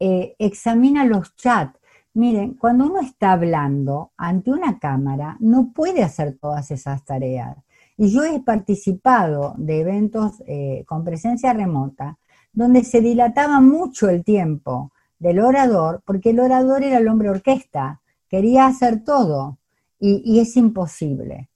eh, 0.00 0.34
examina 0.38 1.04
los 1.04 1.34
chats. 1.36 1.78
Miren, 2.14 2.54
cuando 2.54 2.86
uno 2.86 3.00
está 3.00 3.32
hablando 3.32 4.12
ante 4.16 4.50
una 4.50 4.78
cámara, 4.78 5.36
no 5.40 5.72
puede 5.72 6.02
hacer 6.02 6.38
todas 6.40 6.70
esas 6.70 7.04
tareas. 7.04 7.58
Y 7.98 8.10
yo 8.10 8.24
he 8.24 8.40
participado 8.40 9.54
de 9.58 9.80
eventos 9.80 10.42
eh, 10.46 10.84
con 10.86 11.04
presencia 11.04 11.52
remota 11.52 12.18
donde 12.56 12.84
se 12.84 13.02
dilataba 13.02 13.60
mucho 13.60 14.08
el 14.08 14.24
tiempo 14.24 14.90
del 15.18 15.40
orador, 15.40 16.02
porque 16.06 16.30
el 16.30 16.40
orador 16.40 16.82
era 16.82 16.98
el 16.98 17.06
hombre 17.06 17.28
orquesta, 17.28 18.00
quería 18.28 18.66
hacer 18.66 19.04
todo 19.04 19.58
y, 20.00 20.40
es 20.40 20.56
imposible. 20.56 21.50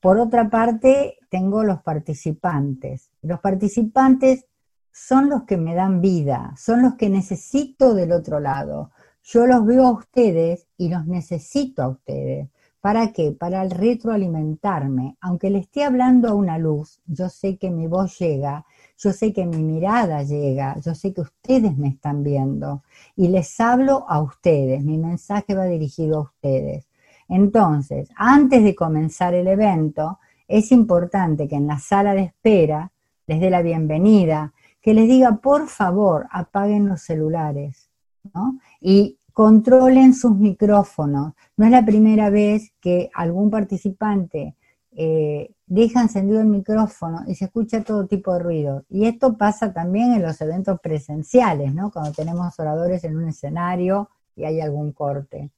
Por 0.00 0.18
otra 0.18 0.50
parte, 0.50 1.16
tengo 1.30 1.62
los 1.62 1.82
participantes. 1.82 3.10
Los 3.22 3.40
participantes 3.40 4.46
son 4.92 5.28
los 5.28 5.44
que 5.44 5.56
me 5.56 5.74
dan 5.74 6.00
vida, 6.00 6.54
son 6.56 6.82
los 6.82 6.94
que 6.94 7.08
necesito 7.08 7.94
del 7.94 8.12
otro 8.12 8.40
lado. 8.40 8.90
Yo 9.22 9.46
los 9.46 9.64
veo 9.64 9.86
a 9.86 9.92
ustedes 9.92 10.66
y 10.76 10.88
los 10.88 11.06
necesito 11.06 11.82
a 11.82 11.88
ustedes. 11.88 12.48
¿Para 12.80 13.12
qué? 13.12 13.32
Para 13.32 13.64
retroalimentarme. 13.64 15.16
Aunque 15.20 15.50
le 15.50 15.58
esté 15.60 15.84
hablando 15.84 16.28
a 16.28 16.34
una 16.34 16.58
luz, 16.58 17.00
yo 17.06 17.28
sé 17.28 17.56
que 17.56 17.70
mi 17.70 17.86
voz 17.86 18.18
llega 18.18 18.64
yo 19.02 19.12
sé 19.12 19.32
que 19.32 19.44
mi 19.44 19.64
mirada 19.64 20.22
llega, 20.22 20.78
yo 20.78 20.94
sé 20.94 21.12
que 21.12 21.22
ustedes 21.22 21.76
me 21.76 21.88
están 21.88 22.22
viendo 22.22 22.84
y 23.16 23.28
les 23.28 23.58
hablo 23.58 24.04
a 24.08 24.20
ustedes, 24.22 24.84
mi 24.84 24.96
mensaje 24.96 25.56
va 25.56 25.64
dirigido 25.64 26.18
a 26.18 26.22
ustedes. 26.22 26.86
Entonces, 27.28 28.10
antes 28.14 28.62
de 28.62 28.76
comenzar 28.76 29.34
el 29.34 29.48
evento, 29.48 30.20
es 30.46 30.70
importante 30.70 31.48
que 31.48 31.56
en 31.56 31.66
la 31.66 31.80
sala 31.80 32.14
de 32.14 32.22
espera 32.22 32.92
les 33.26 33.40
dé 33.40 33.50
la 33.50 33.62
bienvenida, 33.62 34.52
que 34.82 34.94
les 34.94 35.08
diga, 35.08 35.36
por 35.36 35.68
favor, 35.68 36.26
apaguen 36.30 36.88
los 36.88 37.02
celulares, 37.02 37.88
¿no? 38.34 38.58
Y 38.80 39.18
controlen 39.32 40.12
sus 40.12 40.36
micrófonos. 40.36 41.34
No 41.56 41.64
es 41.64 41.70
la 41.70 41.84
primera 41.84 42.30
vez 42.30 42.72
que 42.80 43.08
algún 43.14 43.50
participante 43.50 44.56
eh, 44.94 45.50
deja 45.66 46.02
encendido 46.02 46.40
el 46.40 46.48
micrófono 46.48 47.22
y 47.26 47.34
se 47.34 47.46
escucha 47.46 47.82
todo 47.82 48.06
tipo 48.06 48.34
de 48.34 48.40
ruido. 48.40 48.84
Y 48.90 49.06
esto 49.06 49.38
pasa 49.38 49.72
también 49.72 50.12
en 50.12 50.22
los 50.22 50.40
eventos 50.40 50.78
presenciales, 50.80 51.72
¿no? 51.72 51.90
Cuando 51.90 52.12
tenemos 52.12 52.58
oradores 52.58 53.04
en 53.04 53.16
un 53.16 53.28
escenario 53.28 54.10
y 54.36 54.44
hay 54.44 54.60
algún 54.60 54.92
corte. 54.92 55.50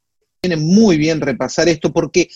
Viene 0.43 0.57
muy 0.57 0.99
bien 0.99 1.21
repasar 1.21 1.69
esto 1.69 1.93
porque, 1.93 2.29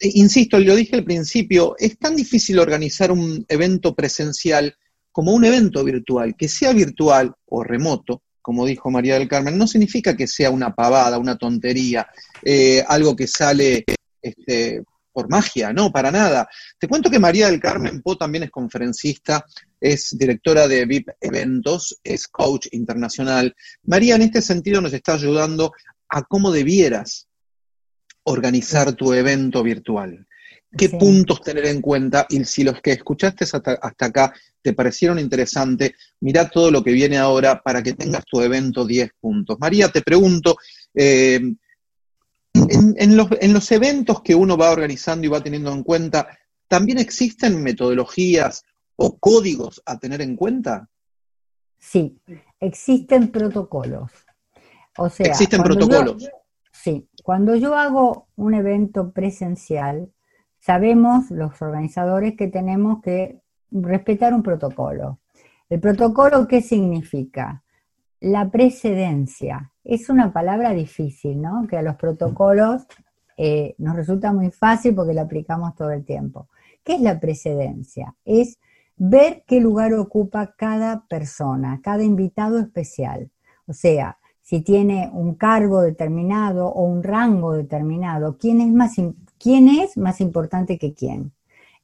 eh, 0.00 0.10
insisto, 0.14 0.58
lo 0.58 0.74
dije 0.74 0.96
al 0.96 1.04
principio, 1.04 1.76
es 1.78 1.98
tan 1.98 2.16
difícil 2.16 2.58
organizar 2.58 3.12
un 3.12 3.44
evento 3.48 3.94
presencial 3.94 4.74
como 5.12 5.32
un 5.32 5.44
evento 5.44 5.84
virtual. 5.84 6.34
Que 6.36 6.48
sea 6.48 6.72
virtual 6.72 7.32
o 7.46 7.62
remoto, 7.62 8.22
como 8.40 8.66
dijo 8.66 8.90
María 8.90 9.18
del 9.18 9.28
Carmen, 9.28 9.56
no 9.56 9.66
significa 9.66 10.16
que 10.16 10.26
sea 10.26 10.50
una 10.50 10.74
pavada, 10.74 11.18
una 11.18 11.36
tontería, 11.36 12.08
eh, 12.42 12.82
algo 12.88 13.14
que 13.14 13.28
sale 13.28 13.84
este, 14.20 14.82
por 15.12 15.28
magia, 15.28 15.72
no, 15.72 15.92
para 15.92 16.10
nada. 16.10 16.48
Te 16.78 16.88
cuento 16.88 17.10
que 17.10 17.18
María 17.18 17.48
del 17.48 17.60
Carmen 17.60 18.02
Po 18.02 18.16
también 18.16 18.44
es 18.44 18.50
conferencista, 18.50 19.44
es 19.80 20.16
directora 20.18 20.66
de 20.66 20.86
VIP 20.86 21.10
Eventos, 21.20 21.98
es 22.02 22.26
coach 22.28 22.66
internacional. 22.72 23.54
María 23.84 24.16
en 24.16 24.22
este 24.22 24.42
sentido 24.42 24.80
nos 24.80 24.92
está 24.92 25.14
ayudando 25.14 25.72
a 26.08 26.22
cómo 26.22 26.50
debieras 26.50 27.28
organizar 28.24 28.92
tu 28.92 29.12
evento 29.12 29.62
virtual. 29.62 30.26
¿Qué 30.76 30.88
puntos 30.88 31.42
tener 31.42 31.66
en 31.66 31.82
cuenta? 31.82 32.26
Y 32.30 32.44
si 32.44 32.64
los 32.64 32.80
que 32.80 32.92
escuchaste 32.92 33.44
hasta, 33.44 33.78
acá 33.82 34.32
te 34.62 34.72
parecieron 34.72 35.18
interesantes, 35.18 35.92
mira 36.20 36.48
todo 36.48 36.70
lo 36.70 36.82
que 36.82 36.92
viene 36.92 37.18
ahora 37.18 37.60
para 37.62 37.82
que 37.82 37.92
tengas 37.92 38.24
tu 38.24 38.40
evento 38.40 38.86
10 38.86 39.10
puntos. 39.20 39.58
María, 39.58 39.88
te 39.88 40.00
pregunto, 40.00 40.56
eh, 40.94 41.40
en, 42.54 43.16
los, 43.16 43.72
eventos 43.72 44.22
que 44.22 44.34
uno 44.34 44.56
va 44.56 44.70
organizando 44.70 45.26
y 45.26 45.30
va 45.30 45.42
teniendo 45.42 45.72
en 45.72 45.82
cuenta, 45.82 46.38
¿también 46.68 46.98
existen 46.98 47.62
metodologías 47.62 48.64
o 48.96 49.18
códigos 49.18 49.82
a 49.84 49.98
tener 49.98 50.22
en 50.22 50.36
cuenta? 50.36 50.88
Sí, 51.78 52.18
existen 52.60 53.28
protocolos. 53.28 54.10
O 54.96 55.08
sea, 55.08 55.26
existen 55.26 55.62
protocolos. 55.62 56.28
sí, 56.70 57.08
cuando 57.22 57.56
yo 57.56 57.74
hago 57.74 58.28
un 58.36 58.54
evento 58.54 59.12
presencial, 59.12 60.12
sabemos 60.62 61.28
los 61.32 61.60
organizadores 61.60 62.36
que 62.36 62.46
tenemos 62.46 63.02
que 63.02 63.42
respetar 63.72 64.32
un 64.32 64.44
protocolo. 64.44 65.18
¿El 65.68 65.80
protocolo 65.80 66.46
qué 66.46 66.62
significa? 66.62 67.64
La 68.20 68.48
precedencia 68.48 69.72
es 69.82 70.08
una 70.08 70.32
palabra 70.32 70.70
difícil, 70.70 71.42
¿no? 71.42 71.66
Que 71.66 71.78
a 71.78 71.82
los 71.82 71.96
protocolos 71.96 72.86
eh, 73.36 73.74
nos 73.78 73.96
resulta 73.96 74.32
muy 74.32 74.52
fácil 74.52 74.94
porque 74.94 75.14
la 75.14 75.22
aplicamos 75.22 75.74
todo 75.74 75.90
el 75.90 76.04
tiempo. 76.04 76.48
¿Qué 76.84 76.94
es 76.94 77.00
la 77.00 77.18
precedencia? 77.18 78.14
Es 78.24 78.60
ver 78.96 79.42
qué 79.48 79.60
lugar 79.60 79.94
ocupa 79.94 80.54
cada 80.56 81.06
persona, 81.08 81.80
cada 81.82 82.04
invitado 82.04 82.60
especial. 82.60 83.30
O 83.66 83.72
sea, 83.72 84.18
si 84.42 84.60
tiene 84.60 85.10
un 85.12 85.34
cargo 85.34 85.80
determinado 85.80 86.68
o 86.68 86.84
un 86.84 87.02
rango 87.02 87.52
determinado, 87.52 88.36
¿quién 88.38 88.60
es 88.60 88.72
más, 88.72 88.96
quién 89.42 89.68
es 89.68 89.96
más 89.96 90.20
importante 90.20 90.78
que 90.78 90.94
quién? 90.94 91.32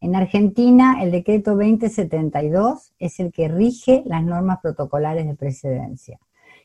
En 0.00 0.14
Argentina, 0.14 1.02
el 1.02 1.10
decreto 1.10 1.56
2072 1.56 2.92
es 3.00 3.18
el 3.18 3.32
que 3.32 3.48
rige 3.48 4.04
las 4.06 4.22
normas 4.22 4.60
protocolares 4.62 5.26
de 5.26 5.34
precedencia. 5.34 6.20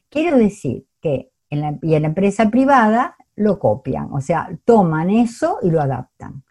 Quiero 0.10 0.38
decir 0.38 0.86
que 1.02 1.32
en 1.50 1.62
la, 1.62 1.80
y 1.82 1.96
en 1.96 2.04
la 2.04 2.10
empresa 2.10 2.52
privada 2.52 3.16
lo 3.36 3.58
copian, 3.58 4.14
o 4.14 4.22
sea, 4.22 4.48
toman 4.66 5.10
eso 5.10 5.58
y 5.64 5.72
lo 5.72 5.82
adaptan. 5.82 6.44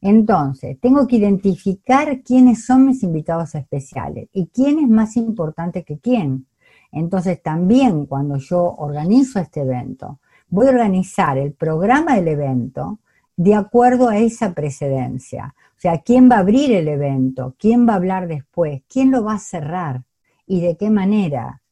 Entonces, 0.00 0.78
tengo 0.80 1.08
que 1.08 1.16
identificar 1.16 2.22
quiénes 2.22 2.64
son 2.64 2.86
mis 2.86 3.02
invitados 3.02 3.56
especiales 3.56 4.28
y 4.32 4.46
quién 4.46 4.78
es 4.78 4.88
más 4.88 5.16
importante 5.16 5.82
que 5.82 5.98
quién. 5.98 6.46
Entonces, 6.92 7.42
también 7.42 8.06
cuando 8.06 8.36
yo 8.36 8.62
organizo 8.78 9.40
este 9.40 9.62
evento, 9.62 10.20
voy 10.48 10.68
a 10.68 10.70
organizar 10.70 11.36
el 11.38 11.52
programa 11.52 12.14
del 12.14 12.28
evento 12.28 13.00
de 13.40 13.54
acuerdo 13.54 14.10
a 14.10 14.18
esa 14.18 14.52
precedencia. 14.52 15.54
O 15.70 15.80
sea, 15.80 16.02
quién 16.02 16.30
va 16.30 16.36
a 16.36 16.40
abrir 16.40 16.72
el 16.72 16.88
evento, 16.88 17.54
quién 17.58 17.88
va 17.88 17.94
a 17.94 17.96
hablar 17.96 18.28
después, 18.28 18.82
quién 18.86 19.10
lo 19.10 19.24
va 19.24 19.32
a 19.32 19.38
cerrar 19.38 20.02
y 20.46 20.60
de 20.60 20.76
qué 20.76 20.90
manera. 20.90 21.62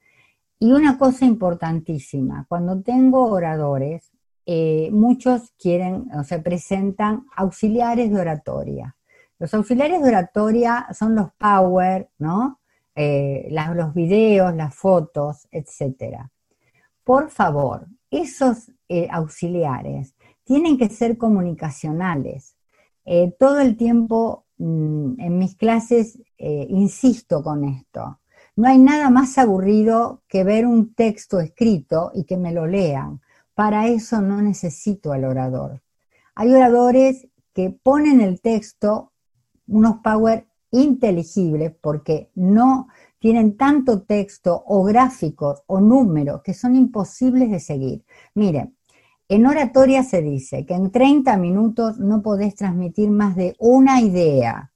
Y 0.59 0.73
una 0.73 0.97
cosa 0.97 1.27
importantísima, 1.27 2.47
cuando 2.49 2.81
tengo 2.81 3.27
oradores, 3.27 4.11
eh, 4.47 4.89
muchos 4.93 5.53
quieren, 5.59 6.09
o 6.15 6.25
sea, 6.25 6.43
presentan 6.43 7.27
auxiliares 7.37 8.11
de 8.11 8.19
oratoria. 8.19 8.97
Los 9.39 9.53
auxiliares 9.53 10.03
de 10.03 10.09
oratoria 10.09 10.87
son 10.99 11.15
los 11.15 11.35
power, 11.35 12.09
¿no? 12.19 12.61
Eh, 12.95 13.55
los 13.75 13.93
videos, 13.93 14.55
las 14.55 14.75
fotos, 14.75 15.47
etc. 15.53 16.17
Por 17.05 17.29
favor, 17.29 17.89
esos 18.11 18.73
eh, 18.89 19.07
auxiliares 19.11 20.15
tienen 20.49 20.79
que 20.79 20.89
ser 20.89 21.19
comunicacionales. 21.19 22.57
todo 23.39 23.61
el 23.61 23.77
tiempo 23.77 24.47
mm, 24.57 25.21
en 25.21 25.39
mis 25.39 25.55
clases 25.55 26.19
insisto 26.39 27.43
con 27.43 27.65
esto. 27.65 28.19
No 28.57 28.67
hay 28.67 28.79
nada 28.79 29.11
más 29.11 29.39
aburrido 29.39 30.23
que 30.27 30.43
ver 30.43 30.67
un 30.67 30.95
texto 30.95 31.39
escrito 31.39 32.11
y 32.15 32.25
que 32.25 32.37
me 32.37 32.53
lo 32.53 32.67
lean. 32.67 33.21
Para 33.55 33.87
eso 33.87 34.21
no 34.21 34.43
necesito 34.43 35.13
al 35.13 35.25
orador. 35.25 35.83
Hay 36.35 36.53
oradores 36.53 37.29
que 37.55 37.71
ponen 37.71 38.21
el 38.21 38.41
texto 38.41 39.13
unos 39.69 39.97
power 39.99 40.49
inteligibles 40.71 41.73
porque 41.81 42.31
no 42.35 42.89
tienen 43.19 43.57
tanto 43.57 44.03
texto 44.03 44.63
o 44.67 44.83
gráficos 44.85 45.63
o 45.67 45.81
números 45.81 46.43
que 46.43 46.55
son 46.55 46.77
imposibles 46.77 47.51
de 47.51 47.61
seguir. 47.61 48.05
Miren, 48.35 48.77
en 49.29 49.47
oratoria 49.47 50.03
se 50.03 50.23
dice 50.23 50.65
que 50.65 50.75
en 50.75 50.91
30 50.91 51.37
minutos 51.37 51.99
no 51.99 52.23
podés 52.23 52.55
transmitir 52.55 53.11
más 53.11 53.37
de 53.37 53.55
una 53.59 54.01
idea. 54.01 54.73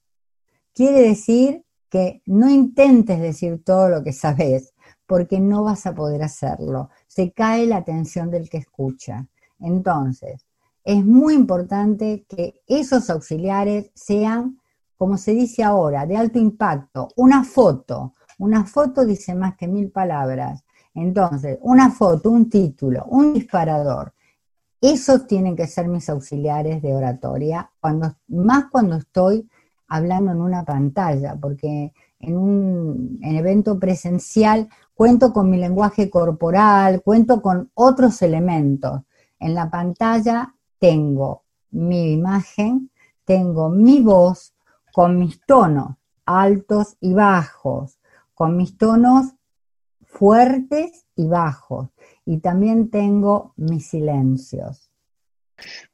Quiere 0.74 1.00
decir 1.00 1.64
que 1.88 2.22
no 2.26 2.50
intentes 2.50 3.20
decir 3.20 3.62
todo 3.64 3.88
lo 3.88 4.02
que 4.02 4.12
sabes, 4.12 4.74
porque 5.06 5.40
no 5.40 5.62
vas 5.62 5.86
a 5.86 5.94
poder 5.94 6.22
hacerlo. 6.22 6.90
Se 7.06 7.32
cae 7.32 7.66
la 7.66 7.78
atención 7.78 8.30
del 8.30 8.48
que 8.48 8.58
escucha. 8.58 9.26
Entonces, 9.58 10.46
es 10.84 11.04
muy 11.04 11.34
importante 11.34 12.24
que 12.28 12.62
esos 12.66 13.08
auxiliares 13.10 13.90
sean, 13.94 14.58
como 14.96 15.16
se 15.16 15.32
dice 15.32 15.62
ahora, 15.62 16.06
de 16.06 16.16
alto 16.16 16.38
impacto. 16.38 17.08
Una 17.16 17.44
foto. 17.44 18.14
Una 18.38 18.64
foto 18.64 19.04
dice 19.04 19.34
más 19.34 19.56
que 19.56 19.68
mil 19.68 19.90
palabras. 19.90 20.64
Entonces, 20.94 21.58
una 21.62 21.90
foto, 21.90 22.30
un 22.30 22.50
título, 22.50 23.04
un 23.06 23.32
disparador. 23.34 24.11
Esos 24.82 25.26
tienen 25.28 25.56
que 25.56 25.68
ser 25.68 25.86
mis 25.86 26.10
auxiliares 26.10 26.82
de 26.82 26.92
oratoria, 26.92 27.70
cuando, 27.80 28.16
más 28.26 28.64
cuando 28.70 28.96
estoy 28.96 29.48
hablando 29.86 30.32
en 30.32 30.40
una 30.40 30.64
pantalla, 30.64 31.36
porque 31.40 31.92
en 32.18 32.36
un 32.36 33.18
evento 33.22 33.78
presencial 33.78 34.68
cuento 34.92 35.32
con 35.32 35.48
mi 35.48 35.56
lenguaje 35.56 36.10
corporal, 36.10 37.00
cuento 37.02 37.40
con 37.40 37.70
otros 37.74 38.20
elementos. 38.22 39.02
En 39.38 39.54
la 39.54 39.70
pantalla 39.70 40.54
tengo 40.78 41.44
mi 41.70 42.12
imagen, 42.12 42.90
tengo 43.24 43.70
mi 43.70 44.02
voz 44.02 44.52
con 44.92 45.16
mis 45.16 45.40
tonos 45.46 45.96
altos 46.26 46.96
y 47.00 47.14
bajos, 47.14 47.98
con 48.34 48.56
mis 48.56 48.76
tonos 48.76 49.34
fuertes 50.04 51.06
y 51.16 51.26
bajos, 51.26 51.88
y 52.24 52.38
también 52.38 52.90
tengo 52.90 53.52
mis 53.56 53.86
silencios. 53.86 54.90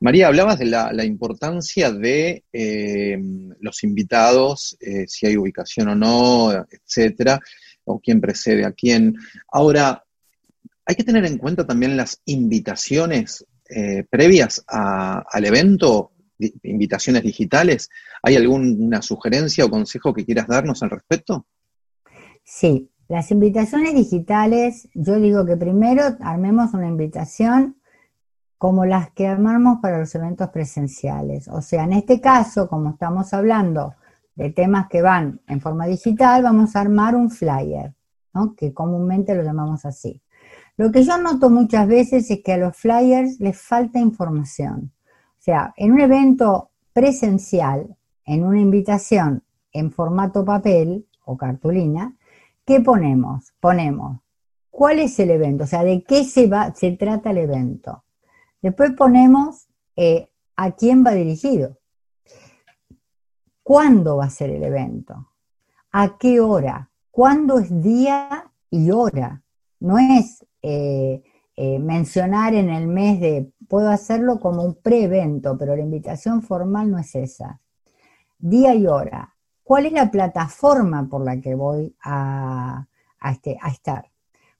María, 0.00 0.28
hablabas 0.28 0.58
de 0.58 0.66
la, 0.66 1.04
importancia 1.04 1.90
de 1.92 2.44
eh, 2.52 3.18
los 3.60 3.84
invitados, 3.84 4.76
eh, 4.80 5.06
si 5.06 5.26
hay 5.26 5.36
ubicación 5.36 5.88
o 5.88 5.94
no, 5.94 6.52
etcétera, 6.52 7.38
o 7.84 8.00
quién 8.00 8.20
precede 8.20 8.64
a 8.64 8.72
quién. 8.72 9.14
Ahora, 9.52 10.02
hay 10.86 10.94
que 10.94 11.04
tener 11.04 11.26
en 11.26 11.38
cuenta 11.38 11.66
también 11.66 11.96
las 11.96 12.22
invitaciones 12.24 13.44
eh, 13.68 14.04
previas 14.08 14.64
al 14.66 15.44
evento, 15.44 16.12
invitaciones 16.62 17.22
digitales. 17.22 17.90
¿Hay 18.22 18.36
alguna 18.36 19.02
sugerencia 19.02 19.64
o 19.64 19.70
consejo 19.70 20.14
que 20.14 20.24
quieras 20.24 20.46
darnos 20.46 20.82
al 20.82 20.90
respecto? 20.90 21.46
Sí, 22.42 22.88
las 23.08 23.30
invitaciones 23.30 23.94
digitales, 23.94 24.88
yo 24.94 25.18
digo 25.18 25.46
que 25.46 25.56
primero 25.56 26.02
armemos 26.20 26.74
una 26.74 26.88
invitación 26.88 27.76
como 28.58 28.84
las 28.84 29.10
que 29.12 29.26
armamos 29.26 29.78
para 29.80 29.98
los 29.98 30.14
eventos 30.14 30.50
presenciales. 30.50 31.48
O 31.48 31.62
sea, 31.62 31.84
en 31.84 31.94
este 31.94 32.20
caso, 32.20 32.68
como 32.68 32.90
estamos 32.90 33.32
hablando 33.32 33.94
de 34.34 34.50
temas 34.50 34.88
que 34.88 35.00
van 35.00 35.40
en 35.46 35.60
forma 35.60 35.86
digital, 35.86 36.42
vamos 36.42 36.76
a 36.76 36.80
armar 36.80 37.16
un 37.16 37.30
flyer, 37.30 37.94
que 38.56 38.74
comúnmente 38.74 39.34
lo 39.34 39.42
llamamos 39.42 39.86
así. 39.86 40.22
Lo 40.76 40.92
que 40.92 41.02
yo 41.02 41.18
noto 41.18 41.50
muchas 41.50 41.88
veces 41.88 42.30
es 42.30 42.42
que 42.44 42.52
a 42.52 42.58
los 42.58 42.76
flyers 42.76 43.40
les 43.40 43.58
falta 43.58 43.98
información. 43.98 44.92
O 45.38 45.40
sea, 45.40 45.72
en 45.76 45.92
un 45.92 46.00
evento 46.00 46.70
presencial, 46.92 47.96
en 48.24 48.44
una 48.44 48.60
invitación 48.60 49.42
en 49.72 49.90
formato 49.90 50.44
papel 50.44 51.06
o 51.24 51.36
cartulina, 51.36 52.17
¿qué 52.68 52.80
ponemos? 52.80 53.54
Ponemos 53.60 54.20
cuál 54.70 54.98
es 54.98 55.18
el 55.18 55.30
evento, 55.30 55.64
o 55.64 55.66
sea, 55.66 55.82
de 55.84 56.04
qué 56.04 56.22
se, 56.22 56.48
va, 56.48 56.74
se 56.74 56.92
trata 56.92 57.30
el 57.30 57.38
evento. 57.38 58.04
Después 58.60 58.92
ponemos 58.92 59.68
eh, 59.96 60.28
a 60.54 60.72
quién 60.72 61.02
va 61.02 61.12
dirigido, 61.12 61.78
cuándo 63.62 64.18
va 64.18 64.26
a 64.26 64.30
ser 64.30 64.50
el 64.50 64.62
evento, 64.62 65.30
a 65.92 66.18
qué 66.18 66.40
hora, 66.40 66.90
cuándo 67.10 67.58
es 67.58 67.82
día 67.82 68.52
y 68.68 68.90
hora. 68.90 69.42
No 69.80 69.96
es 69.98 70.46
eh, 70.60 71.22
eh, 71.56 71.78
mencionar 71.78 72.52
en 72.52 72.68
el 72.68 72.86
mes 72.86 73.18
de, 73.18 73.50
puedo 73.66 73.88
hacerlo 73.88 74.40
como 74.40 74.62
un 74.62 74.74
pre-evento, 74.74 75.56
pero 75.56 75.74
la 75.74 75.82
invitación 75.82 76.42
formal 76.42 76.90
no 76.90 76.98
es 76.98 77.14
esa. 77.14 77.62
Día 78.38 78.74
y 78.74 78.86
hora. 78.86 79.37
¿Cuál 79.68 79.84
es 79.84 79.92
la 79.92 80.10
plataforma 80.10 81.06
por 81.10 81.22
la 81.22 81.42
que 81.42 81.54
voy 81.54 81.94
a, 82.02 82.86
este, 83.30 83.58
a 83.60 83.68
estar? 83.68 84.10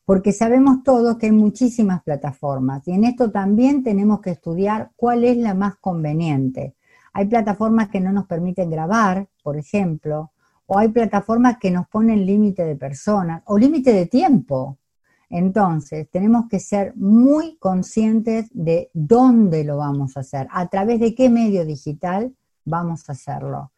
Porque 0.05 0.33
sabemos 0.33 0.83
todos 0.83 1.17
que 1.17 1.25
hay 1.25 1.33
muchísimas 1.33 2.03
plataformas 2.03 2.87
y 2.87 2.93
en 2.93 3.05
esto 3.05 3.31
también 3.31 3.83
tenemos 3.83 4.21
que 4.21 4.33
estudiar 4.33 4.91
cuál 4.97 5.25
es 5.25 5.39
la 5.39 5.55
más 5.55 5.77
conveniente. 5.77 6.77
Hay 7.15 7.25
plataformas 7.25 7.89
que 7.89 8.01
no 8.01 8.13
nos 8.13 8.27
permiten 8.27 8.69
grabar, 8.69 9.27
por 9.43 9.57
ejemplo, 9.57 10.33
o 10.67 10.79
hay 10.79 10.89
plataformas 10.89 11.57
que 11.57 11.71
nos 11.71 11.89
ponen 11.89 12.27
límite 12.27 12.67
de 12.67 12.77
personas 12.77 13.43
o 13.47 13.57
límite 13.57 13.95
de 13.95 14.05
tiempo. 14.05 14.77
Entonces, 15.31 16.11
tenemos 16.11 16.51
que 16.51 16.61
ser 16.61 16.95
muy 16.97 17.57
conscientes 17.57 18.51
de 18.53 18.91
dónde 18.93 19.65
lo 19.65 19.79
vamos 19.79 20.19
a 20.19 20.21
hacer, 20.21 20.49
a 20.51 20.69
través 20.69 21.01
de 21.01 21.15
qué 21.15 21.31
medio 21.31 21.65
digital 21.65 22.37
vamos 22.67 23.09
a 23.09 23.13
hacerlo. 23.13 23.71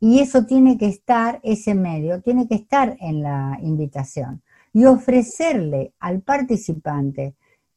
Y 0.00 0.20
eso 0.20 0.46
tiene 0.46 0.78
que 0.78 0.86
estar, 0.86 1.40
ese 1.42 1.74
medio, 1.74 2.22
tiene 2.22 2.48
que 2.48 2.54
estar 2.56 2.96
en 3.00 3.22
la 3.22 3.58
invitación 3.62 4.42
y 4.72 4.86
ofrecerle 4.86 5.92
al 6.00 6.22
participante 6.22 7.36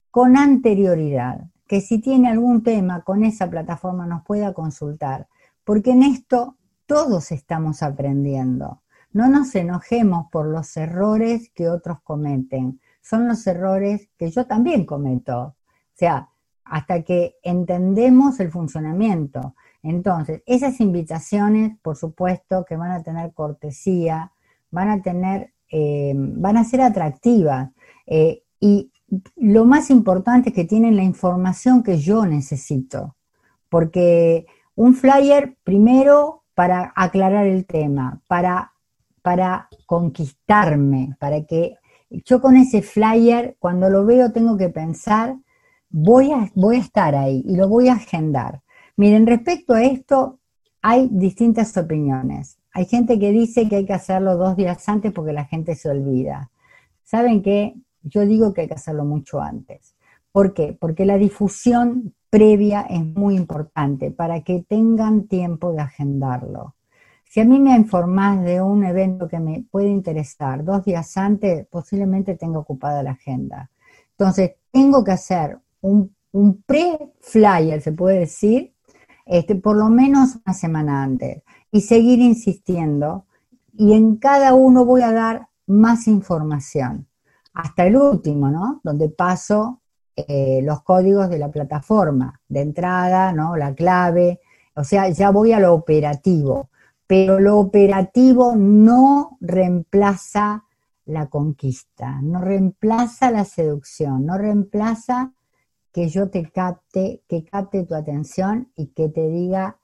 con 0.10 0.38
anterioridad 0.38 1.46
que 1.68 1.82
si 1.82 2.00
tiene 2.00 2.30
algún 2.30 2.64
tema 2.64 3.02
con 3.02 3.24
esa 3.24 3.50
plataforma 3.50 4.08
nos 4.08 4.24
pueda 4.24 4.54
consultar, 4.54 5.28
porque 5.64 5.92
en 5.92 6.04
esto 6.04 6.56
todos 6.86 7.32
estamos 7.32 7.84
aprendiendo. 7.84 8.82
No 9.12 9.28
nos 9.28 9.54
enojemos 9.56 10.28
por 10.32 10.48
los 10.48 10.76
errores 10.78 11.52
que 11.54 11.70
otros 11.70 12.02
cometen 12.02 12.80
son 13.04 13.28
los 13.28 13.46
errores 13.46 14.10
que 14.18 14.32
yo 14.32 14.48
también 14.48 14.86
cometo. 14.86 15.40
O 15.42 15.56
sea, 15.94 16.30
hasta 16.64 17.04
que 17.04 17.36
entendemos 17.44 18.40
el 18.40 18.50
funcionamiento. 18.50 19.56
Entonces, 19.84 20.41
esas 20.46 20.80
invitaciones, 20.80 21.78
por 21.82 21.98
supuesto, 21.98 22.65
que 22.65 22.78
van 22.78 22.91
a 22.91 23.04
tener 23.04 23.34
cortesía, 23.34 24.32
van 24.72 24.89
a 24.89 25.02
tener, 25.02 25.54
eh, 25.69 26.13
van 26.15 26.58
a 26.58 26.63
ser 26.63 26.82
atractivas. 26.82 27.69
Eh, 28.08 28.43
y 28.62 28.91
lo 29.36 29.65
más 29.65 29.89
importante 29.89 30.50
es 30.50 30.56
que 30.56 30.63
tienen 30.63 30.96
la 30.96 31.04
información 31.04 31.84
que 31.84 31.98
yo 31.98 32.26
necesito. 32.26 33.17
Porque 33.69 34.46
un 34.76 34.96
flyer, 34.96 35.58
primero, 35.63 36.43
para 36.56 36.93
aclarar 36.96 37.46
el 37.46 37.65
tema, 37.65 38.22
para, 38.28 38.72
para 39.22 39.67
conquistarme, 39.86 41.15
para 41.19 41.43
que 41.43 41.76
yo 42.10 42.41
con 42.41 42.56
ese 42.56 42.82
flyer, 42.82 43.58
cuando 43.60 43.89
lo 43.89 44.06
veo, 44.06 44.32
tengo 44.32 44.56
que 44.58 44.69
pensar, 44.69 45.36
voy 45.89 46.32
a, 46.32 46.52
voy 46.56 46.78
a 46.78 46.80
estar 46.80 47.15
ahí 47.15 47.43
y 47.46 47.56
lo 47.56 47.67
voy 47.67 47.89
a 47.89 47.93
agendar. 47.93 48.62
Miren, 48.96 49.28
respecto 49.28 49.74
a 49.74 49.84
esto, 49.84 50.40
hay 50.82 51.10
distintas 51.12 51.76
opiniones. 51.78 52.60
Hay 52.74 52.86
gente 52.86 53.20
que 53.20 53.32
dice 53.32 53.68
que 53.70 53.78
hay 53.78 53.86
que 53.86 53.94
hacerlo 53.94 54.38
dos 54.38 54.56
días 54.56 54.88
antes 54.90 55.12
porque 55.12 55.34
la 55.34 55.46
gente 55.46 55.76
se 55.76 55.90
olvida. 55.90 56.52
¿Saben 57.04 57.42
qué? 57.42 57.76
Yo 58.02 58.26
digo 58.26 58.54
que 58.54 58.62
hay 58.62 58.68
que 58.68 58.74
hacerlo 58.74 59.06
mucho 59.06 59.42
antes. 59.42 59.96
¿Por 60.32 60.54
qué? 60.54 60.76
Porque 60.80 61.06
la 61.06 61.18
difusión 61.18 62.14
previa 62.30 62.82
es 62.90 63.06
muy 63.06 63.36
importante 63.36 64.10
para 64.10 64.42
que 64.42 64.66
tengan 64.68 65.28
tiempo 65.28 65.72
de 65.72 65.82
agendarlo. 65.82 66.76
Si 67.34 67.40
a 67.40 67.46
mí 67.46 67.60
me 67.60 67.76
informás 67.76 68.44
de 68.44 68.62
un 68.62 68.84
evento 68.84 69.28
que 69.28 69.40
me 69.40 69.66
puede 69.70 69.90
interesar 69.90 70.64
dos 70.64 70.84
días 70.86 71.18
antes, 71.18 71.66
posiblemente 71.68 72.36
tenga 72.36 72.60
ocupada 72.60 73.02
la 73.02 73.12
agenda. 73.12 73.72
Entonces, 74.12 74.52
tengo 74.72 75.04
que 75.04 75.12
hacer 75.12 75.58
un, 75.82 76.16
pre-flyer, 76.66 77.82
se 77.82 77.92
puede 77.92 78.20
decir, 78.20 78.74
este, 79.26 79.56
por 79.56 79.76
lo 79.76 79.90
menos 79.90 80.38
una 80.46 80.54
semana 80.54 81.04
antes, 81.04 81.44
y 81.72 81.82
seguir 81.82 82.20
insistiendo. 82.20 83.26
Y 83.74 83.94
en 83.94 84.18
cada 84.18 84.54
uno 84.54 84.86
voy 84.86 85.02
a 85.02 85.12
dar 85.12 85.48
más 85.66 86.08
información, 86.08 87.08
hasta 87.54 87.86
el 87.86 87.96
último, 87.96 88.50
¿no? 88.50 88.82
Donde 88.84 89.10
paso 89.10 89.82
eh, 90.16 90.62
los 90.64 90.84
códigos 90.84 91.30
de 91.30 91.40
la 91.40 91.50
plataforma, 91.50 92.42
de 92.48 92.62
entrada, 92.62 93.32
¿no? 93.34 93.56
La 93.56 93.74
clave, 93.74 94.42
o 94.76 94.84
sea, 94.84 95.10
ya 95.10 95.32
voy 95.32 95.54
a 95.54 95.60
lo 95.60 95.74
operativo 95.74 96.70
pero 97.14 97.40
lo 97.40 97.60
operativo 97.60 98.56
no 98.56 99.38
reemplaza 99.42 100.64
la 101.06 101.28
conquista, 101.28 102.22
no 102.22 102.40
reemplaza 102.42 103.30
la 103.30 103.46
seducción, 103.46 104.26
no 104.26 104.38
reemplaza 104.38 105.34
que 105.94 106.10
yo 106.10 106.30
te 106.30 106.50
capte, 106.50 107.22
que 107.30 107.46
capte 107.46 107.84
tu 107.84 107.94
atención 107.94 108.72
y 108.76 108.88
que 108.88 109.10
te 109.10 109.30
diga, 109.30 109.78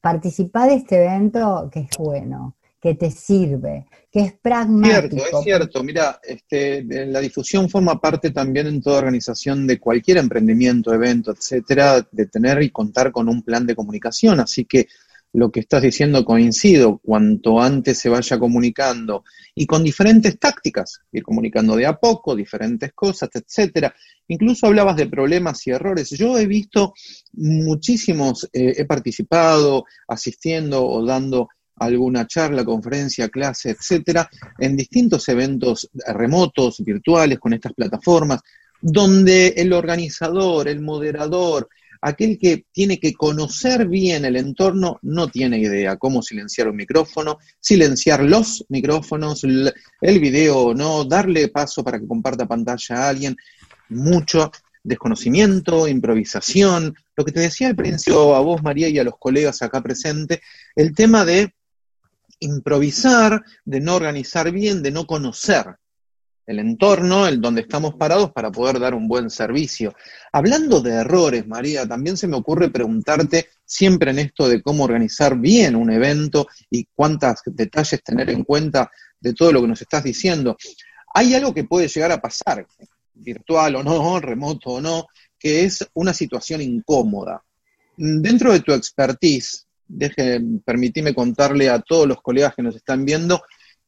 participa 0.00 0.66
de 0.66 0.74
este 0.74 0.96
evento 0.96 1.70
que 1.72 1.80
es 1.80 1.90
bueno, 1.96 2.56
que 2.80 2.94
te 2.94 3.12
sirve, 3.12 3.86
que 4.10 4.20
es 4.20 4.32
pragmático. 4.32 5.16
Cierto, 5.16 5.38
es 5.38 5.44
cierto. 5.44 5.84
Mira, 5.84 6.20
este, 6.22 6.82
la 7.06 7.20
difusión 7.20 7.70
forma 7.70 8.00
parte 8.00 8.32
también 8.32 8.66
en 8.66 8.82
toda 8.82 8.98
organización 8.98 9.66
de 9.66 9.78
cualquier 9.78 10.18
emprendimiento, 10.18 10.92
evento, 10.92 11.32
etcétera, 11.32 12.06
de 12.10 12.26
tener 12.26 12.60
y 12.62 12.70
contar 12.70 13.12
con 13.12 13.28
un 13.28 13.42
plan 13.42 13.64
de 13.64 13.76
comunicación. 13.76 14.40
Así 14.40 14.64
que 14.64 14.88
lo 15.32 15.50
que 15.50 15.60
estás 15.60 15.82
diciendo 15.82 16.24
coincido, 16.24 16.98
cuanto 16.98 17.60
antes 17.60 17.98
se 17.98 18.08
vaya 18.08 18.38
comunicando 18.38 19.24
y 19.54 19.66
con 19.66 19.84
diferentes 19.84 20.38
tácticas, 20.38 21.00
ir 21.12 21.22
comunicando 21.22 21.76
de 21.76 21.86
a 21.86 21.96
poco, 21.96 22.34
diferentes 22.34 22.92
cosas, 22.94 23.30
etcétera. 23.34 23.94
Incluso 24.28 24.66
hablabas 24.66 24.96
de 24.96 25.06
problemas 25.06 25.66
y 25.66 25.70
errores. 25.70 26.10
Yo 26.10 26.38
he 26.38 26.46
visto 26.46 26.94
muchísimos, 27.34 28.48
eh, 28.52 28.74
he 28.76 28.84
participado 28.86 29.84
asistiendo 30.08 30.84
o 30.86 31.04
dando 31.04 31.48
alguna 31.76 32.26
charla, 32.26 32.64
conferencia, 32.64 33.28
clase, 33.28 33.70
etcétera, 33.70 34.28
en 34.58 34.76
distintos 34.76 35.28
eventos 35.28 35.90
remotos, 36.14 36.82
virtuales, 36.82 37.38
con 37.38 37.52
estas 37.52 37.74
plataformas, 37.74 38.40
donde 38.80 39.48
el 39.48 39.72
organizador, 39.72 40.68
el 40.68 40.80
moderador, 40.80 41.68
aquel 42.00 42.38
que 42.38 42.64
tiene 42.72 42.98
que 42.98 43.14
conocer 43.14 43.88
bien 43.88 44.24
el 44.24 44.36
entorno 44.36 44.98
no 45.02 45.28
tiene 45.28 45.58
idea 45.58 45.96
cómo 45.96 46.22
silenciar 46.22 46.68
un 46.68 46.76
micrófono, 46.76 47.38
silenciar 47.60 48.22
los 48.22 48.64
micrófonos, 48.68 49.44
el, 49.44 49.72
video 50.20 50.74
no, 50.74 51.04
darle 51.04 51.48
paso 51.48 51.82
para 51.84 51.98
que 51.98 52.06
comparta 52.06 52.46
pantalla 52.46 52.96
a 52.96 53.08
alguien, 53.08 53.36
mucho 53.88 54.50
desconocimiento, 54.82 55.88
improvisación, 55.88 56.94
lo 57.16 57.24
que 57.24 57.32
te 57.32 57.40
decía 57.40 57.68
al 57.68 57.76
principio 57.76 58.34
a 58.34 58.40
vos, 58.40 58.62
María, 58.62 58.88
y 58.88 58.98
a 58.98 59.04
los 59.04 59.18
colegas 59.18 59.62
acá 59.62 59.82
presentes, 59.82 60.40
el 60.76 60.94
tema 60.94 61.24
de 61.24 61.52
improvisar, 62.38 63.42
de 63.64 63.80
no 63.80 63.96
organizar 63.96 64.50
bien, 64.52 64.82
de 64.82 64.90
no 64.90 65.06
conocer 65.06 65.76
el 66.46 66.60
entorno, 66.60 67.26
el 67.26 67.40
donde 67.40 67.62
estamos 67.62 67.94
parados 67.94 68.30
para 68.32 68.52
poder 68.52 68.78
dar 68.78 68.94
un 68.94 69.08
buen 69.08 69.30
servicio. 69.30 69.94
Hablando 70.32 70.80
de 70.80 70.92
errores, 70.92 71.46
María, 71.46 71.86
también 71.86 72.16
se 72.16 72.28
me 72.28 72.36
ocurre 72.36 72.70
preguntarte 72.70 73.48
siempre 73.64 74.12
en 74.12 74.20
esto 74.20 74.48
de 74.48 74.62
cómo 74.62 74.84
organizar 74.84 75.36
bien 75.36 75.74
un 75.74 75.90
evento 75.90 76.46
y 76.70 76.86
cuántos 76.94 77.40
detalles 77.46 78.02
tener 78.02 78.30
en 78.30 78.44
cuenta 78.44 78.90
de 79.18 79.34
todo 79.34 79.52
lo 79.52 79.60
que 79.60 79.68
nos 79.68 79.82
estás 79.82 80.04
diciendo. 80.04 80.56
Hay 81.14 81.34
algo 81.34 81.52
que 81.52 81.64
puede 81.64 81.88
llegar 81.88 82.12
a 82.12 82.20
pasar, 82.20 82.64
virtual 83.14 83.76
o 83.76 83.82
no, 83.82 84.20
remoto 84.20 84.70
o 84.70 84.80
no, 84.80 85.06
que 85.38 85.64
es 85.64 85.84
una 85.94 86.14
situación 86.14 86.60
incómoda. 86.60 87.42
Dentro 87.96 88.52
de 88.52 88.60
tu 88.60 88.72
expertise, 88.72 89.66
deje, 89.88 90.40
permitime 90.64 91.14
contarle 91.14 91.68
a 91.70 91.80
todos 91.80 92.06
los 92.06 92.20
colegas 92.22 92.54
que 92.54 92.62
nos 92.62 92.76
están 92.76 93.04
viendo 93.04 93.42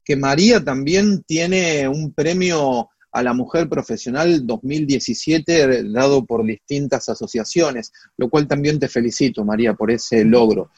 que 0.09 0.17
María 0.17 0.65
también 0.65 1.23
tiene 1.25 1.87
un 1.87 2.15
premio 2.15 2.89
a 3.13 3.23
la 3.23 3.35
mujer 3.35 3.69
profesional 3.69 4.47
2017 4.47 5.93
dado 5.93 6.25
por 6.25 6.47
distintas 6.47 7.11
asociaciones, 7.11 7.93
lo 8.17 8.31
cual 8.31 8.49
también 8.49 8.79
te 8.79 8.89
felicito, 8.89 9.45
María, 9.45 9.75
por 9.75 9.91
ese 9.91 10.25
logro. 10.25 10.71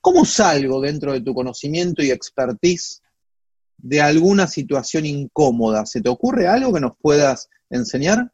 ¿Cómo 0.00 0.24
salgo 0.24 0.80
dentro 0.80 1.12
de 1.12 1.20
tu 1.20 1.32
conocimiento 1.34 2.02
y 2.02 2.10
expertise 2.10 3.00
de 3.78 4.02
alguna 4.02 4.48
situación 4.48 5.06
incómoda? 5.06 5.86
¿Se 5.86 6.00
te 6.00 6.08
ocurre 6.08 6.48
algo 6.48 6.72
que 6.72 6.80
nos 6.80 6.96
puedas 6.96 7.48
enseñar? 7.70 8.32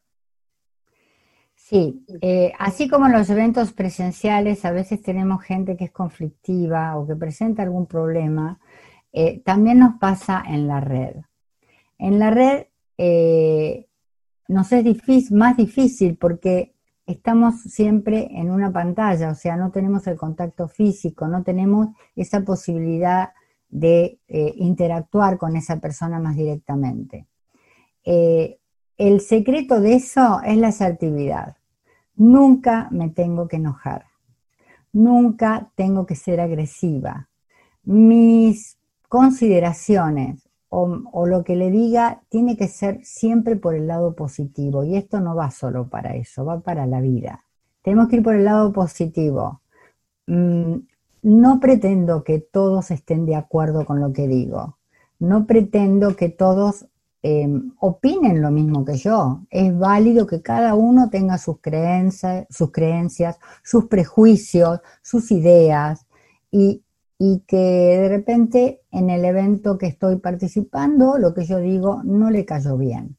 Sí, 1.53 2.03
eh, 2.21 2.51
así 2.57 2.89
como 2.89 3.05
en 3.05 3.11
los 3.11 3.29
eventos 3.29 3.73
presenciales 3.73 4.65
a 4.65 4.71
veces 4.71 5.03
tenemos 5.03 5.43
gente 5.43 5.77
que 5.77 5.85
es 5.85 5.91
conflictiva 5.91 6.97
o 6.97 7.05
que 7.05 7.15
presenta 7.15 7.61
algún 7.61 7.85
problema, 7.85 8.59
eh, 9.13 9.41
también 9.43 9.79
nos 9.79 9.97
pasa 9.99 10.43
en 10.47 10.67
la 10.67 10.79
red. 10.79 11.15
En 11.97 12.19
la 12.19 12.31
red 12.31 12.67
eh, 12.97 13.87
nos 14.47 14.71
es 14.71 14.83
difícil, 14.83 15.37
más 15.37 15.57
difícil 15.57 16.17
porque 16.17 16.73
estamos 17.05 17.61
siempre 17.61 18.29
en 18.31 18.49
una 18.49 18.71
pantalla, 18.71 19.31
o 19.31 19.35
sea, 19.35 19.57
no 19.57 19.71
tenemos 19.71 20.07
el 20.07 20.17
contacto 20.17 20.67
físico, 20.67 21.27
no 21.27 21.43
tenemos 21.43 21.89
esa 22.15 22.41
posibilidad 22.41 23.31
de 23.69 24.19
eh, 24.27 24.53
interactuar 24.57 25.37
con 25.37 25.55
esa 25.55 25.79
persona 25.79 26.19
más 26.19 26.35
directamente. 26.35 27.27
el 28.03 29.19
secreto 29.21 29.79
de 29.81 29.95
eso 29.95 30.41
es 30.43 30.57
la 30.57 30.69
asertividad. 30.69 31.57
Nunca 32.15 32.87
me 32.91 33.09
tengo 33.09 33.47
que 33.47 33.57
enojar, 33.57 34.05
nunca 34.93 35.71
tengo 35.75 36.05
que 36.05 36.15
ser 36.15 36.39
agresiva. 36.39 37.29
Mis 37.83 38.77
consideraciones 39.11 40.47
o, 40.69 41.25
lo 41.27 41.43
que 41.43 41.57
le 41.57 41.69
diga 41.69 42.21
tiene 42.29 42.55
que 42.55 42.69
ser 42.69 43.03
siempre 43.03 43.57
por 43.57 43.75
el 43.75 43.87
lado 43.87 44.15
positivo. 44.15 44.85
Y 44.85 44.95
esto 44.95 45.19
no 45.19 45.35
va 45.35 45.51
solo 45.51 45.89
para 45.89 46.15
eso, 46.15 46.45
va 46.45 46.61
para 46.61 46.85
la 46.85 47.01
vida. 47.01 47.43
Tenemos 47.81 48.07
que 48.07 48.15
ir 48.15 48.23
por 48.23 48.35
el 48.35 48.45
lado 48.45 48.71
positivo. 48.71 49.59
Mm, 50.27 50.75
no 51.23 51.59
pretendo 51.59 52.23
que 52.23 52.39
todos 52.39 52.89
estén 52.89 53.25
de 53.25 53.35
acuerdo 53.35 53.85
con 53.85 53.99
lo 53.99 54.13
que 54.13 54.29
digo. 54.29 54.77
No 55.19 55.45
pretendo 55.45 56.15
que 56.15 56.29
todos 56.29 56.85
em, 57.21 57.73
opinen 57.81 58.41
lo 58.41 58.49
mismo 58.49 58.85
que 58.85 58.95
yo. 58.95 59.41
Es 59.49 59.77
válido 59.77 60.25
que 60.25 60.41
cada 60.41 60.73
uno 60.73 61.09
tenga 61.09 61.37
sus 61.37 61.59
creencias, 61.59 62.47
sus 62.49 62.71
creencias, 62.71 63.37
sus 63.61 63.87
prejuicios, 63.87 64.79
sus 65.01 65.31
ideas. 65.31 66.05
Y 66.49 66.81
y 67.23 67.43
que 67.45 67.55
de 68.01 68.09
repente 68.09 68.81
en 68.89 69.11
el 69.11 69.25
evento 69.25 69.77
que 69.77 69.85
estoy 69.85 70.15
participando, 70.15 71.19
lo 71.19 71.35
que 71.35 71.45
yo 71.45 71.59
digo 71.59 72.01
no 72.03 72.31
le 72.31 72.45
cayó 72.45 72.77
bien. 72.77 73.15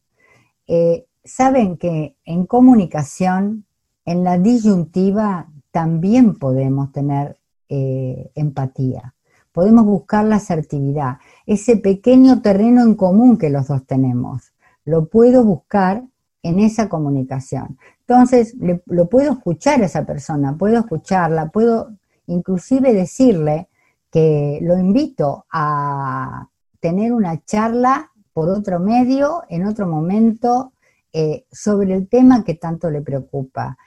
Eh, 0.66 1.06
Saben 1.24 1.76
que 1.76 2.16
en 2.24 2.46
comunicación, 2.46 3.64
en 4.04 4.24
la 4.24 4.38
disyuntiva, 4.38 5.48
también 5.70 6.36
podemos 6.36 6.90
tener 6.90 7.38
eh, 7.68 8.32
empatía, 8.34 9.14
podemos 9.52 9.84
buscar 9.84 10.24
la 10.24 10.36
asertividad, 10.36 11.18
ese 11.46 11.76
pequeño 11.76 12.42
terreno 12.42 12.82
en 12.82 12.96
común 12.96 13.38
que 13.38 13.50
los 13.50 13.68
dos 13.68 13.86
tenemos, 13.86 14.52
lo 14.84 15.06
puedo 15.06 15.44
buscar 15.44 16.02
en 16.42 16.58
esa 16.58 16.88
comunicación. 16.88 17.78
Entonces, 18.00 18.56
lo 18.86 19.08
puedo 19.08 19.34
escuchar 19.34 19.80
a 19.80 19.86
esa 19.86 20.04
persona, 20.04 20.56
puedo 20.58 20.80
escucharla, 20.80 21.50
puedo 21.50 21.92
inclusive 22.26 22.92
decirle, 22.94 23.68
que 24.12 24.58
lo 24.60 24.78
invito 24.78 25.46
a 25.50 26.48
tener 26.80 27.12
una 27.12 27.42
charla 27.44 28.12
por 28.34 28.50
otro 28.50 28.78
medio, 28.78 29.42
en 29.48 29.66
otro 29.66 29.86
momento, 29.86 30.72
eh, 31.12 31.46
sobre 31.50 31.94
el 31.94 32.08
tema 32.08 32.44
que 32.44 32.54
tanto 32.54 32.90
le 32.90 33.00
preocupa. 33.00 33.78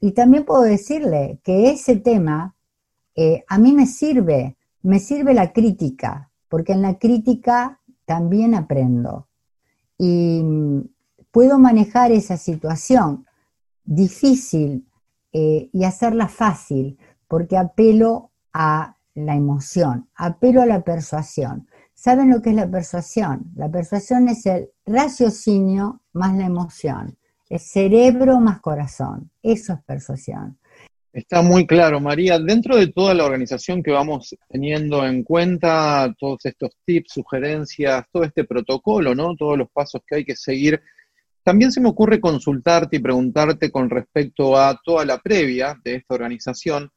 Y 0.00 0.12
también 0.12 0.44
puedo 0.44 0.62
decirle 0.62 1.38
que 1.44 1.70
ese 1.70 1.96
tema 1.96 2.54
eh, 3.14 3.44
a 3.46 3.58
mí 3.58 3.72
me 3.72 3.86
sirve, 3.86 4.56
me 4.82 4.98
sirve 4.98 5.34
la 5.34 5.52
crítica, 5.52 6.30
porque 6.48 6.72
en 6.72 6.82
la 6.82 6.98
crítica 6.98 7.80
también 8.06 8.54
aprendo. 8.54 9.28
Y 9.98 10.42
mm, 10.42 10.80
puedo 11.30 11.58
manejar 11.58 12.10
esa 12.10 12.36
situación 12.36 13.26
difícil 13.84 14.86
eh, 15.32 15.68
y 15.72 15.84
hacerla 15.84 16.28
fácil, 16.28 16.98
porque 17.28 17.58
apelo 17.58 18.30
a 18.52 18.93
la 19.14 19.34
emoción, 19.34 20.08
apelo 20.14 20.62
a 20.62 20.66
la 20.66 20.82
persuasión. 20.82 21.68
¿Saben 21.94 22.30
lo 22.30 22.42
que 22.42 22.50
es 22.50 22.56
la 22.56 22.70
persuasión? 22.70 23.52
La 23.54 23.70
persuasión 23.70 24.28
es 24.28 24.44
el 24.46 24.68
raciocinio 24.84 26.02
más 26.12 26.34
la 26.36 26.46
emoción, 26.46 27.16
es 27.48 27.70
cerebro 27.70 28.40
más 28.40 28.60
corazón, 28.60 29.30
eso 29.42 29.74
es 29.74 29.82
persuasión. 29.84 30.58
Está 31.14 31.42
muy 31.42 31.64
claro, 31.64 32.00
María. 32.00 32.40
Dentro 32.40 32.76
de 32.76 32.88
toda 32.88 33.14
la 33.14 33.24
organización 33.24 33.84
que 33.84 33.92
vamos 33.92 34.34
teniendo 34.48 35.06
en 35.06 35.22
cuenta, 35.22 36.12
todos 36.18 36.44
estos 36.44 36.70
tips, 36.84 37.12
sugerencias, 37.12 38.04
todo 38.10 38.24
este 38.24 38.42
protocolo, 38.42 39.14
¿no? 39.14 39.36
Todos 39.36 39.56
los 39.56 39.70
pasos 39.70 40.02
que 40.04 40.16
hay 40.16 40.24
que 40.24 40.34
seguir. 40.34 40.82
También 41.44 41.70
se 41.70 41.80
me 41.80 41.88
ocurre 41.88 42.20
consultarte 42.20 42.96
y 42.96 42.98
preguntarte 42.98 43.70
con 43.70 43.88
respecto 43.90 44.56
a 44.58 44.80
toda 44.82 45.04
la 45.04 45.18
previa 45.18 45.78
de 45.84 45.94
esta 45.94 46.14
organización, 46.14 46.90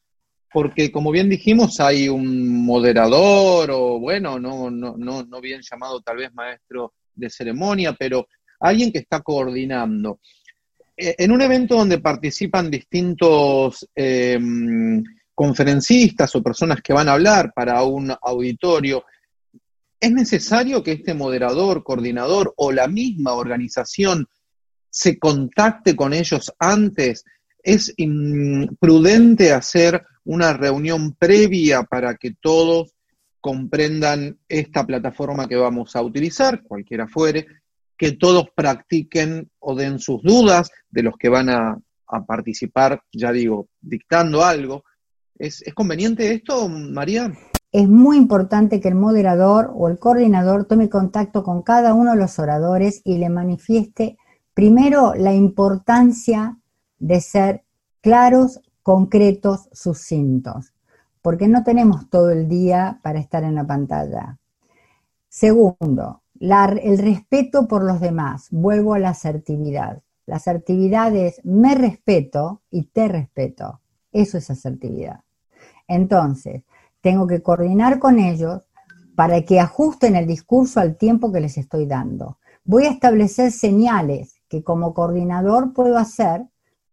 porque 0.52 0.92
como 0.92 1.12
bien 1.12 1.30
dijimos, 1.30 1.80
hay 1.80 2.08
un 2.08 2.66
moderador 2.66 3.70
o 3.72 4.00
bueno, 4.00 4.40
no, 4.40 4.72
no, 4.72 4.96
no, 4.98 5.42
bien 5.42 5.62
llamado 5.62 6.02
tal 6.02 6.18
vez 6.18 6.34
maestro 6.34 6.94
de 7.14 7.30
ceremonia, 7.30 7.94
pero 7.94 8.28
alguien 8.60 8.92
que 8.92 9.00
está 9.00 9.22
coordinando. 9.22 10.20
Eh, 10.96 11.16
en 11.18 11.32
un 11.32 11.42
evento 11.42 11.76
donde 11.76 12.00
participan 12.00 12.72
distintos 12.72 13.88
em, 13.94 15.04
conferencistas 15.36 16.36
o 16.36 16.42
personas 16.42 16.82
que 16.82 16.94
van 16.94 17.10
a 17.10 17.14
hablar 17.14 17.52
para 17.54 17.84
un 17.84 18.12
auditorio, 18.22 19.04
¿es 20.00 20.12
necesario 20.12 20.82
que 20.82 20.94
este 20.94 21.14
moderador, 21.14 21.84
coordinador 21.84 22.54
o 22.58 22.72
la 22.72 22.88
misma 22.88 23.34
organización 23.34 24.28
se 24.90 25.20
contacte 25.20 25.96
con 25.96 26.14
ellos 26.14 26.54
antes? 26.58 27.24
¿Es 27.68 27.94
prudente 28.80 29.52
hacer 29.52 30.02
una 30.24 30.54
reunión 30.54 31.12
previa 31.20 31.84
para 31.84 32.16
que 32.16 32.34
todos 32.40 32.96
comprendan 33.42 34.38
esta 34.48 34.86
plataforma 34.86 35.50
que 35.50 35.58
vamos 35.58 35.94
a 35.98 36.02
utilizar, 36.02 36.64
cualquiera 36.64 37.10
fuere, 37.10 37.46
que 37.98 38.14
todos 38.14 38.46
practiquen 38.56 39.52
o 39.60 39.76
den 39.76 40.00
sus 40.00 40.24
dudas 40.24 40.72
de 40.90 41.04
los 41.04 41.18
que 41.18 41.28
van 41.28 41.50
a, 41.50 41.78
participar, 42.26 43.02
ya 43.12 43.34
digo, 43.34 43.68
dictando 43.82 44.46
algo. 44.46 44.86
¿Es, 45.38 45.62
¿Es 45.62 45.74
conveniente 45.74 46.32
esto, 46.32 46.70
María? 46.70 47.34
Es 47.74 47.90
muy 47.90 48.16
importante 48.16 48.80
que 48.80 48.88
el 48.88 48.96
moderador 48.96 49.74
o 49.76 49.90
el 49.90 50.00
coordinador 50.00 50.64
tome 50.64 50.88
contacto 50.88 51.44
con 51.44 51.64
cada 51.64 51.94
uno 51.94 52.12
de 52.12 52.18
los 52.18 52.40
oradores 52.40 53.02
y 53.04 53.18
le 53.18 53.28
manifieste 53.28 54.18
primero 54.54 55.16
la 55.16 55.34
importancia 55.34 56.58
de 57.00 57.22
ser 57.22 57.64
claros, 58.02 58.62
concretos, 58.84 59.70
sucintos, 59.72 60.74
porque 61.22 61.48
no 61.48 61.64
tenemos 61.64 62.10
todo 62.10 62.32
el 62.32 62.48
día 62.48 63.00
para 63.04 63.20
estar 63.20 63.44
en 63.44 63.56
la 63.56 63.66
pantalla. 63.66 64.38
Segundo, 65.28 66.22
el 66.40 66.98
respeto 66.98 67.68
por 67.68 67.84
los 67.84 68.00
demás. 68.00 68.48
Vuelvo 68.52 68.94
a 68.94 69.00
la 69.00 69.10
asertividad. 69.10 70.02
La 70.26 70.38
asertividad 70.38 71.16
es 71.16 71.42
me 71.44 71.76
respeto 71.76 72.62
y 72.70 72.84
te 72.84 73.08
respeto. 73.08 73.82
Eso 74.12 74.38
es 74.38 74.50
asertividad. 74.50 75.22
Entonces, 75.88 76.64
tengo 77.02 77.28
que 77.28 77.42
coordinar 77.42 78.00
con 78.00 78.20
ellos 78.20 78.68
para 79.16 79.42
que 79.44 79.60
ajusten 79.60 80.16
el 80.16 80.28
discurso 80.28 80.80
al 80.80 80.98
tiempo 80.98 81.32
que 81.32 81.40
les 81.40 81.58
estoy 81.58 81.86
dando. 81.86 82.38
Voy 82.66 82.86
a 82.86 82.92
establecer 82.92 83.52
señales 83.52 84.42
que 84.50 84.64
como 84.64 84.94
coordinador 84.94 85.74
puedo 85.74 85.98
hacer 85.98 86.46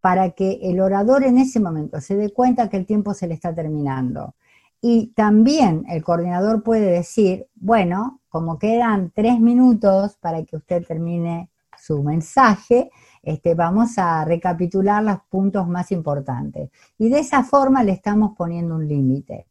para 0.04 0.32
que 0.32 0.58
el 0.60 0.80
orador 0.80 1.24
en 1.24 1.38
ese 1.38 1.60
momento 1.60 1.98
se 1.98 2.14
dé 2.14 2.30
cuenta 2.30 2.68
que 2.68 2.76
el 2.76 2.84
tiempo 2.84 3.14
se 3.14 3.26
le 3.26 3.32
está 3.32 3.54
terminando. 3.54 4.34
Y 4.82 5.14
también 5.16 5.86
el 5.88 6.04
coordinador 6.04 6.62
puede 6.62 6.90
decir, 6.90 7.46
bueno, 7.54 8.20
como 8.28 8.58
quedan 8.58 9.12
tres 9.14 9.40
minutos 9.40 10.18
para 10.20 10.44
que 10.44 10.56
usted 10.56 10.86
termine 10.86 11.48
su 11.78 12.02
mensaje, 12.02 12.90
este, 13.22 13.54
vamos 13.54 13.96
a 13.96 14.26
recapitular 14.26 15.02
los 15.02 15.20
puntos 15.30 15.66
más 15.68 15.90
importantes. 15.90 16.68
Y 16.98 17.08
de 17.08 17.20
esa 17.20 17.42
forma 17.42 17.82
le 17.82 17.92
estamos 17.92 18.36
poniendo 18.36 18.74
un 18.74 18.86
límite. 18.86 19.46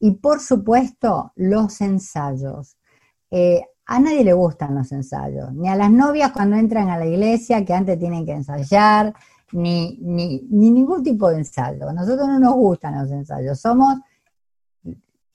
Y 0.00 0.16
por 0.16 0.40
supuesto, 0.40 1.30
los 1.36 1.80
ensayos. 1.80 2.76
Eh, 3.30 3.62
a 3.86 4.00
nadie 4.00 4.24
le 4.24 4.32
gustan 4.32 4.74
los 4.74 4.90
ensayos, 4.90 5.54
ni 5.54 5.68
a 5.68 5.76
las 5.76 5.92
novias 5.92 6.32
cuando 6.32 6.56
entran 6.56 6.88
a 6.88 6.98
la 6.98 7.06
iglesia 7.06 7.64
que 7.64 7.72
antes 7.72 7.96
tienen 8.00 8.26
que 8.26 8.32
ensayar, 8.32 9.14
ni, 9.52 9.98
ni, 10.00 10.40
ningún 10.48 11.02
tipo 11.02 11.30
de 11.30 11.38
ensayo. 11.38 11.92
Nosotros 11.92 12.26
no 12.28 12.38
nos 12.38 12.54
gustan 12.54 13.00
los 13.00 13.10
ensayos, 13.10 13.60
somos, 13.60 13.96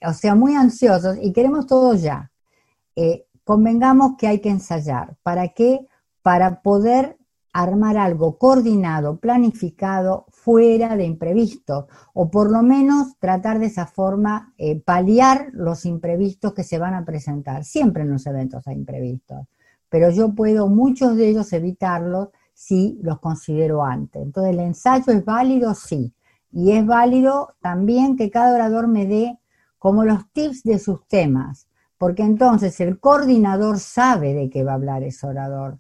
o 0.06 0.14
sea, 0.14 0.36
muy 0.36 0.56
ansiosos 0.56 1.18
y 1.22 1.32
queremos 1.32 1.68
todo 1.68 1.94
ya. 1.96 2.32
Eh, 2.96 3.26
convengamos 3.44 4.14
que 4.18 4.28
hay 4.28 4.40
que 4.40 4.50
ensayar. 4.50 5.18
¿Para 5.24 5.50
qué? 5.50 5.88
Para 6.22 6.62
poder 6.62 7.18
armar 7.54 7.98
algo 7.98 8.38
coordinado, 8.38 9.20
planificado, 9.20 10.26
fuera 10.30 10.96
de 10.96 11.04
imprevistos, 11.04 11.86
o 12.14 12.32
por 12.32 12.50
lo 12.50 12.64
menos 12.64 13.18
tratar 13.20 13.60
de 13.60 13.66
esa 13.66 13.86
forma 13.86 14.54
eh, 14.58 14.80
paliar 14.80 15.50
los 15.52 15.86
imprevistos 15.86 16.54
que 16.54 16.64
se 16.64 16.78
van 16.78 16.94
a 16.94 17.04
presentar. 17.04 17.66
Siempre 17.66 18.04
en 18.04 18.12
los 18.12 18.26
eventos 18.26 18.66
hay 18.68 18.76
imprevistos, 18.76 19.48
pero 19.90 20.10
yo 20.12 20.34
puedo 20.34 20.68
muchos 20.68 21.18
de 21.18 21.28
ellos 21.28 21.52
evitarlos 21.52 22.30
si 22.54 23.00
los 23.02 23.20
considero 23.20 23.84
antes. 23.84 24.22
Entonces, 24.22 24.54
¿el 24.54 24.60
ensayo 24.60 25.14
es 25.14 25.26
válido? 25.26 25.74
Sí. 25.74 26.14
Y 26.52 26.72
es 26.72 26.86
válido 26.86 27.56
también 27.62 28.18
que 28.18 28.30
cada 28.30 28.54
orador 28.54 28.88
me 28.88 29.06
dé 29.06 29.40
como 29.78 30.04
los 30.04 30.30
tips 30.32 30.64
de 30.64 30.80
sus 30.80 31.08
temas, 31.08 31.68
porque 31.98 32.24
entonces 32.24 32.80
el 32.82 33.00
coordinador 33.00 33.80
sabe 33.80 34.34
de 34.34 34.50
qué 34.50 34.64
va 34.64 34.74
a 34.74 34.76
hablar 34.76 35.04
ese 35.04 35.26
orador 35.26 35.80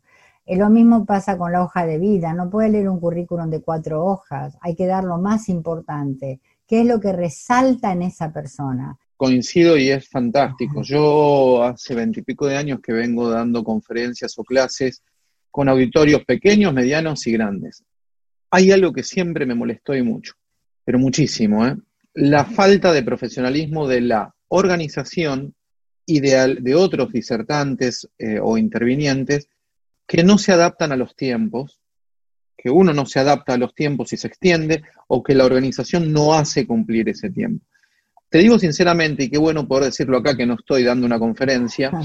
lo 0.57 0.69
mismo 0.69 1.05
pasa 1.05 1.37
con 1.37 1.51
la 1.51 1.63
hoja 1.63 1.85
de 1.85 1.97
vida, 1.97 2.33
no 2.33 2.49
puede 2.49 2.69
leer 2.69 2.89
un 2.89 2.99
currículum 2.99 3.49
de 3.49 3.61
cuatro 3.61 4.03
hojas, 4.05 4.57
hay 4.61 4.75
que 4.75 4.85
dar 4.85 5.03
lo 5.03 5.17
más 5.17 5.49
importante, 5.49 6.39
qué 6.67 6.81
es 6.81 6.87
lo 6.87 6.99
que 6.99 7.13
resalta 7.13 7.91
en 7.91 8.03
esa 8.03 8.31
persona. 8.31 8.97
Coincido 9.15 9.77
y 9.77 9.89
es 9.91 10.09
fantástico. 10.09 10.81
Yo 10.81 11.63
hace 11.63 11.93
veintipico 11.93 12.47
de 12.47 12.57
años 12.57 12.79
que 12.81 12.91
vengo 12.91 13.29
dando 13.29 13.63
conferencias 13.63 14.37
o 14.37 14.43
clases 14.43 15.03
con 15.51 15.69
auditorios 15.69 16.23
pequeños, 16.25 16.73
medianos 16.73 17.27
y 17.27 17.33
grandes. 17.33 17.83
Hay 18.49 18.71
algo 18.71 18.91
que 18.91 19.03
siempre 19.03 19.45
me 19.45 19.55
molestó 19.55 19.93
y 19.95 20.01
mucho, 20.01 20.33
pero 20.83 20.97
muchísimo, 20.97 21.67
¿eh? 21.67 21.75
la 22.13 22.45
falta 22.45 22.91
de 22.91 23.03
profesionalismo 23.03 23.87
de 23.87 24.01
la 24.01 24.33
organización 24.49 25.53
y 26.05 26.19
de, 26.19 26.75
otros 26.75 27.11
disertantes 27.11 28.09
eh, 28.17 28.39
o 28.41 28.57
intervinientes 28.57 29.47
que 30.07 30.23
no 30.23 30.37
se 30.37 30.51
adaptan 30.51 30.91
a 30.91 30.97
los 30.97 31.15
tiempos, 31.15 31.79
que 32.57 32.69
uno 32.69 32.93
no 32.93 33.05
se 33.05 33.19
adapta 33.19 33.53
a 33.53 33.57
los 33.57 33.73
tiempos 33.73 34.11
y 34.11 34.17
se 34.17 34.27
extiende, 34.27 34.83
o 35.07 35.23
que 35.23 35.35
la 35.35 35.45
organización 35.45 36.11
no 36.11 36.33
hace 36.33 36.67
cumplir 36.67 37.07
ese 37.07 37.29
tiempo. 37.29 37.65
Te 38.29 38.39
digo 38.39 38.59
sinceramente, 38.59 39.23
y 39.23 39.29
qué 39.29 39.37
bueno 39.37 39.67
poder 39.67 39.85
decirlo 39.85 40.17
acá 40.17 40.35
que 40.35 40.45
no 40.45 40.55
estoy 40.55 40.83
dando 40.83 41.05
una 41.05 41.19
conferencia, 41.19 41.91
ah. 41.93 42.03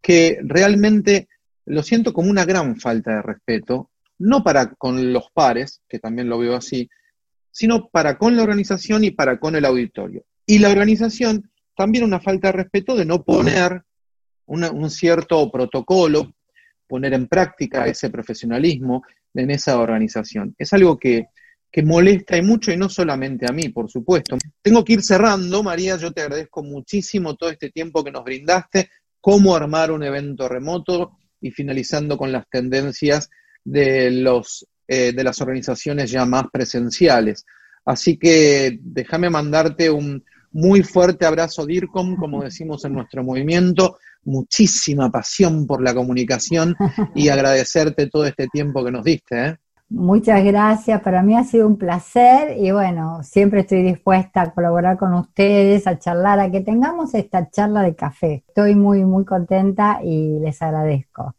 que 0.00 0.38
realmente 0.42 1.28
lo 1.66 1.82
siento 1.82 2.12
como 2.12 2.30
una 2.30 2.44
gran 2.44 2.78
falta 2.78 3.16
de 3.16 3.22
respeto, 3.22 3.90
no 4.18 4.42
para 4.42 4.74
con 4.74 5.12
los 5.12 5.30
pares, 5.32 5.82
que 5.88 5.98
también 5.98 6.28
lo 6.28 6.38
veo 6.38 6.54
así, 6.54 6.88
sino 7.50 7.88
para 7.88 8.18
con 8.18 8.36
la 8.36 8.42
organización 8.42 9.04
y 9.04 9.10
para 9.10 9.38
con 9.38 9.56
el 9.56 9.64
auditorio. 9.64 10.24
Y 10.46 10.58
la 10.58 10.70
organización 10.70 11.50
también 11.76 12.04
una 12.04 12.20
falta 12.20 12.48
de 12.48 12.52
respeto 12.52 12.96
de 12.96 13.04
no 13.04 13.22
poner 13.22 13.82
un 14.46 14.90
cierto 14.90 15.50
protocolo 15.50 16.34
poner 16.92 17.14
en 17.14 17.26
práctica 17.26 17.86
ese 17.86 18.10
profesionalismo 18.10 19.02
en 19.32 19.50
esa 19.50 19.78
organización. 19.78 20.54
Es 20.58 20.74
algo 20.74 20.98
que, 20.98 21.28
molesta 21.84 22.36
y 22.36 22.42
mucho 22.42 22.70
y 22.70 22.76
no 22.76 22.90
solamente 22.90 23.46
a 23.48 23.52
mí, 23.52 23.70
por 23.70 23.90
supuesto. 23.90 24.36
Tengo 24.60 24.84
que 24.84 24.92
ir 24.92 25.02
cerrando, 25.02 25.62
María, 25.62 25.96
yo 25.96 26.12
te 26.12 26.20
agradezco 26.20 26.62
muchísimo 26.62 27.34
todo 27.34 27.48
este 27.48 27.70
tiempo 27.70 28.04
que 28.04 28.10
nos 28.10 28.24
brindaste, 28.24 28.90
cómo 29.22 29.56
armar 29.56 29.90
un 29.90 30.02
evento 30.02 30.50
remoto 30.50 31.12
y 31.42 31.50
finalizando 31.50 32.16
con 32.16 32.32
las 32.32 32.48
tendencias 32.48 33.28
de, 33.64 34.10
los, 34.10 34.66
eh, 34.88 35.12
de 35.12 35.24
las 35.24 35.40
organizaciones 35.40 36.10
ya 36.10 36.24
más 36.24 36.44
presenciales. 36.50 37.44
Así 37.84 38.16
que 38.16 38.78
déjame 38.80 39.28
mandarte 39.28 39.90
un 39.90 40.24
muy 40.52 40.82
fuerte 40.82 41.26
abrazo, 41.26 41.66
DIRCOM, 41.66 42.16
como 42.16 42.42
decimos 42.42 42.84
en 42.84 42.94
nuestro 42.94 43.24
movimiento 43.24 43.98
muchísima 44.24 45.10
pasión 45.10 45.66
por 45.66 45.82
la 45.82 45.94
comunicación 45.94 46.76
y 47.14 47.28
agradecerte 47.28 48.06
todo 48.08 48.26
este 48.26 48.46
tiempo 48.48 48.84
que 48.84 48.92
nos 48.92 49.04
diste. 49.04 49.46
¿eh? 49.46 49.56
Muchas 49.94 50.42
gracias, 50.42 51.02
para 51.02 51.22
mí 51.22 51.36
ha 51.36 51.44
sido 51.44 51.66
un 51.66 51.76
placer 51.76 52.56
y 52.58 52.70
bueno, 52.70 53.22
siempre 53.22 53.60
estoy 53.60 53.82
dispuesta 53.82 54.40
a 54.40 54.50
colaborar 54.50 54.96
con 54.96 55.12
ustedes, 55.12 55.86
a 55.86 55.98
charlar, 55.98 56.40
a 56.40 56.50
que 56.50 56.62
tengamos 56.62 57.12
esta 57.12 57.50
charla 57.50 57.82
de 57.82 57.94
café. 57.94 58.42
Estoy 58.48 58.74
muy, 58.74 59.04
muy 59.04 59.26
contenta 59.26 60.00
y 60.02 60.38
les 60.40 60.62
agradezco. 60.62 61.34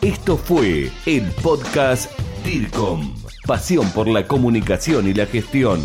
Esto 0.00 0.38
fue 0.38 0.88
el 1.04 1.30
podcast 1.42 2.10
DIRCOM, 2.42 3.14
pasión 3.46 3.86
por 3.90 4.08
la 4.08 4.26
comunicación 4.26 5.06
y 5.06 5.12
la 5.12 5.26
gestión. 5.26 5.80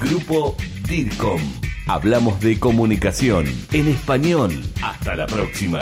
Grupo 0.00 0.56
DIRCOM. 0.88 1.42
Hablamos 1.88 2.40
de 2.40 2.58
comunicación 2.58 3.44
en 3.70 3.88
español. 3.88 4.50
Hasta 4.82 5.14
la 5.14 5.26
próxima. 5.26 5.80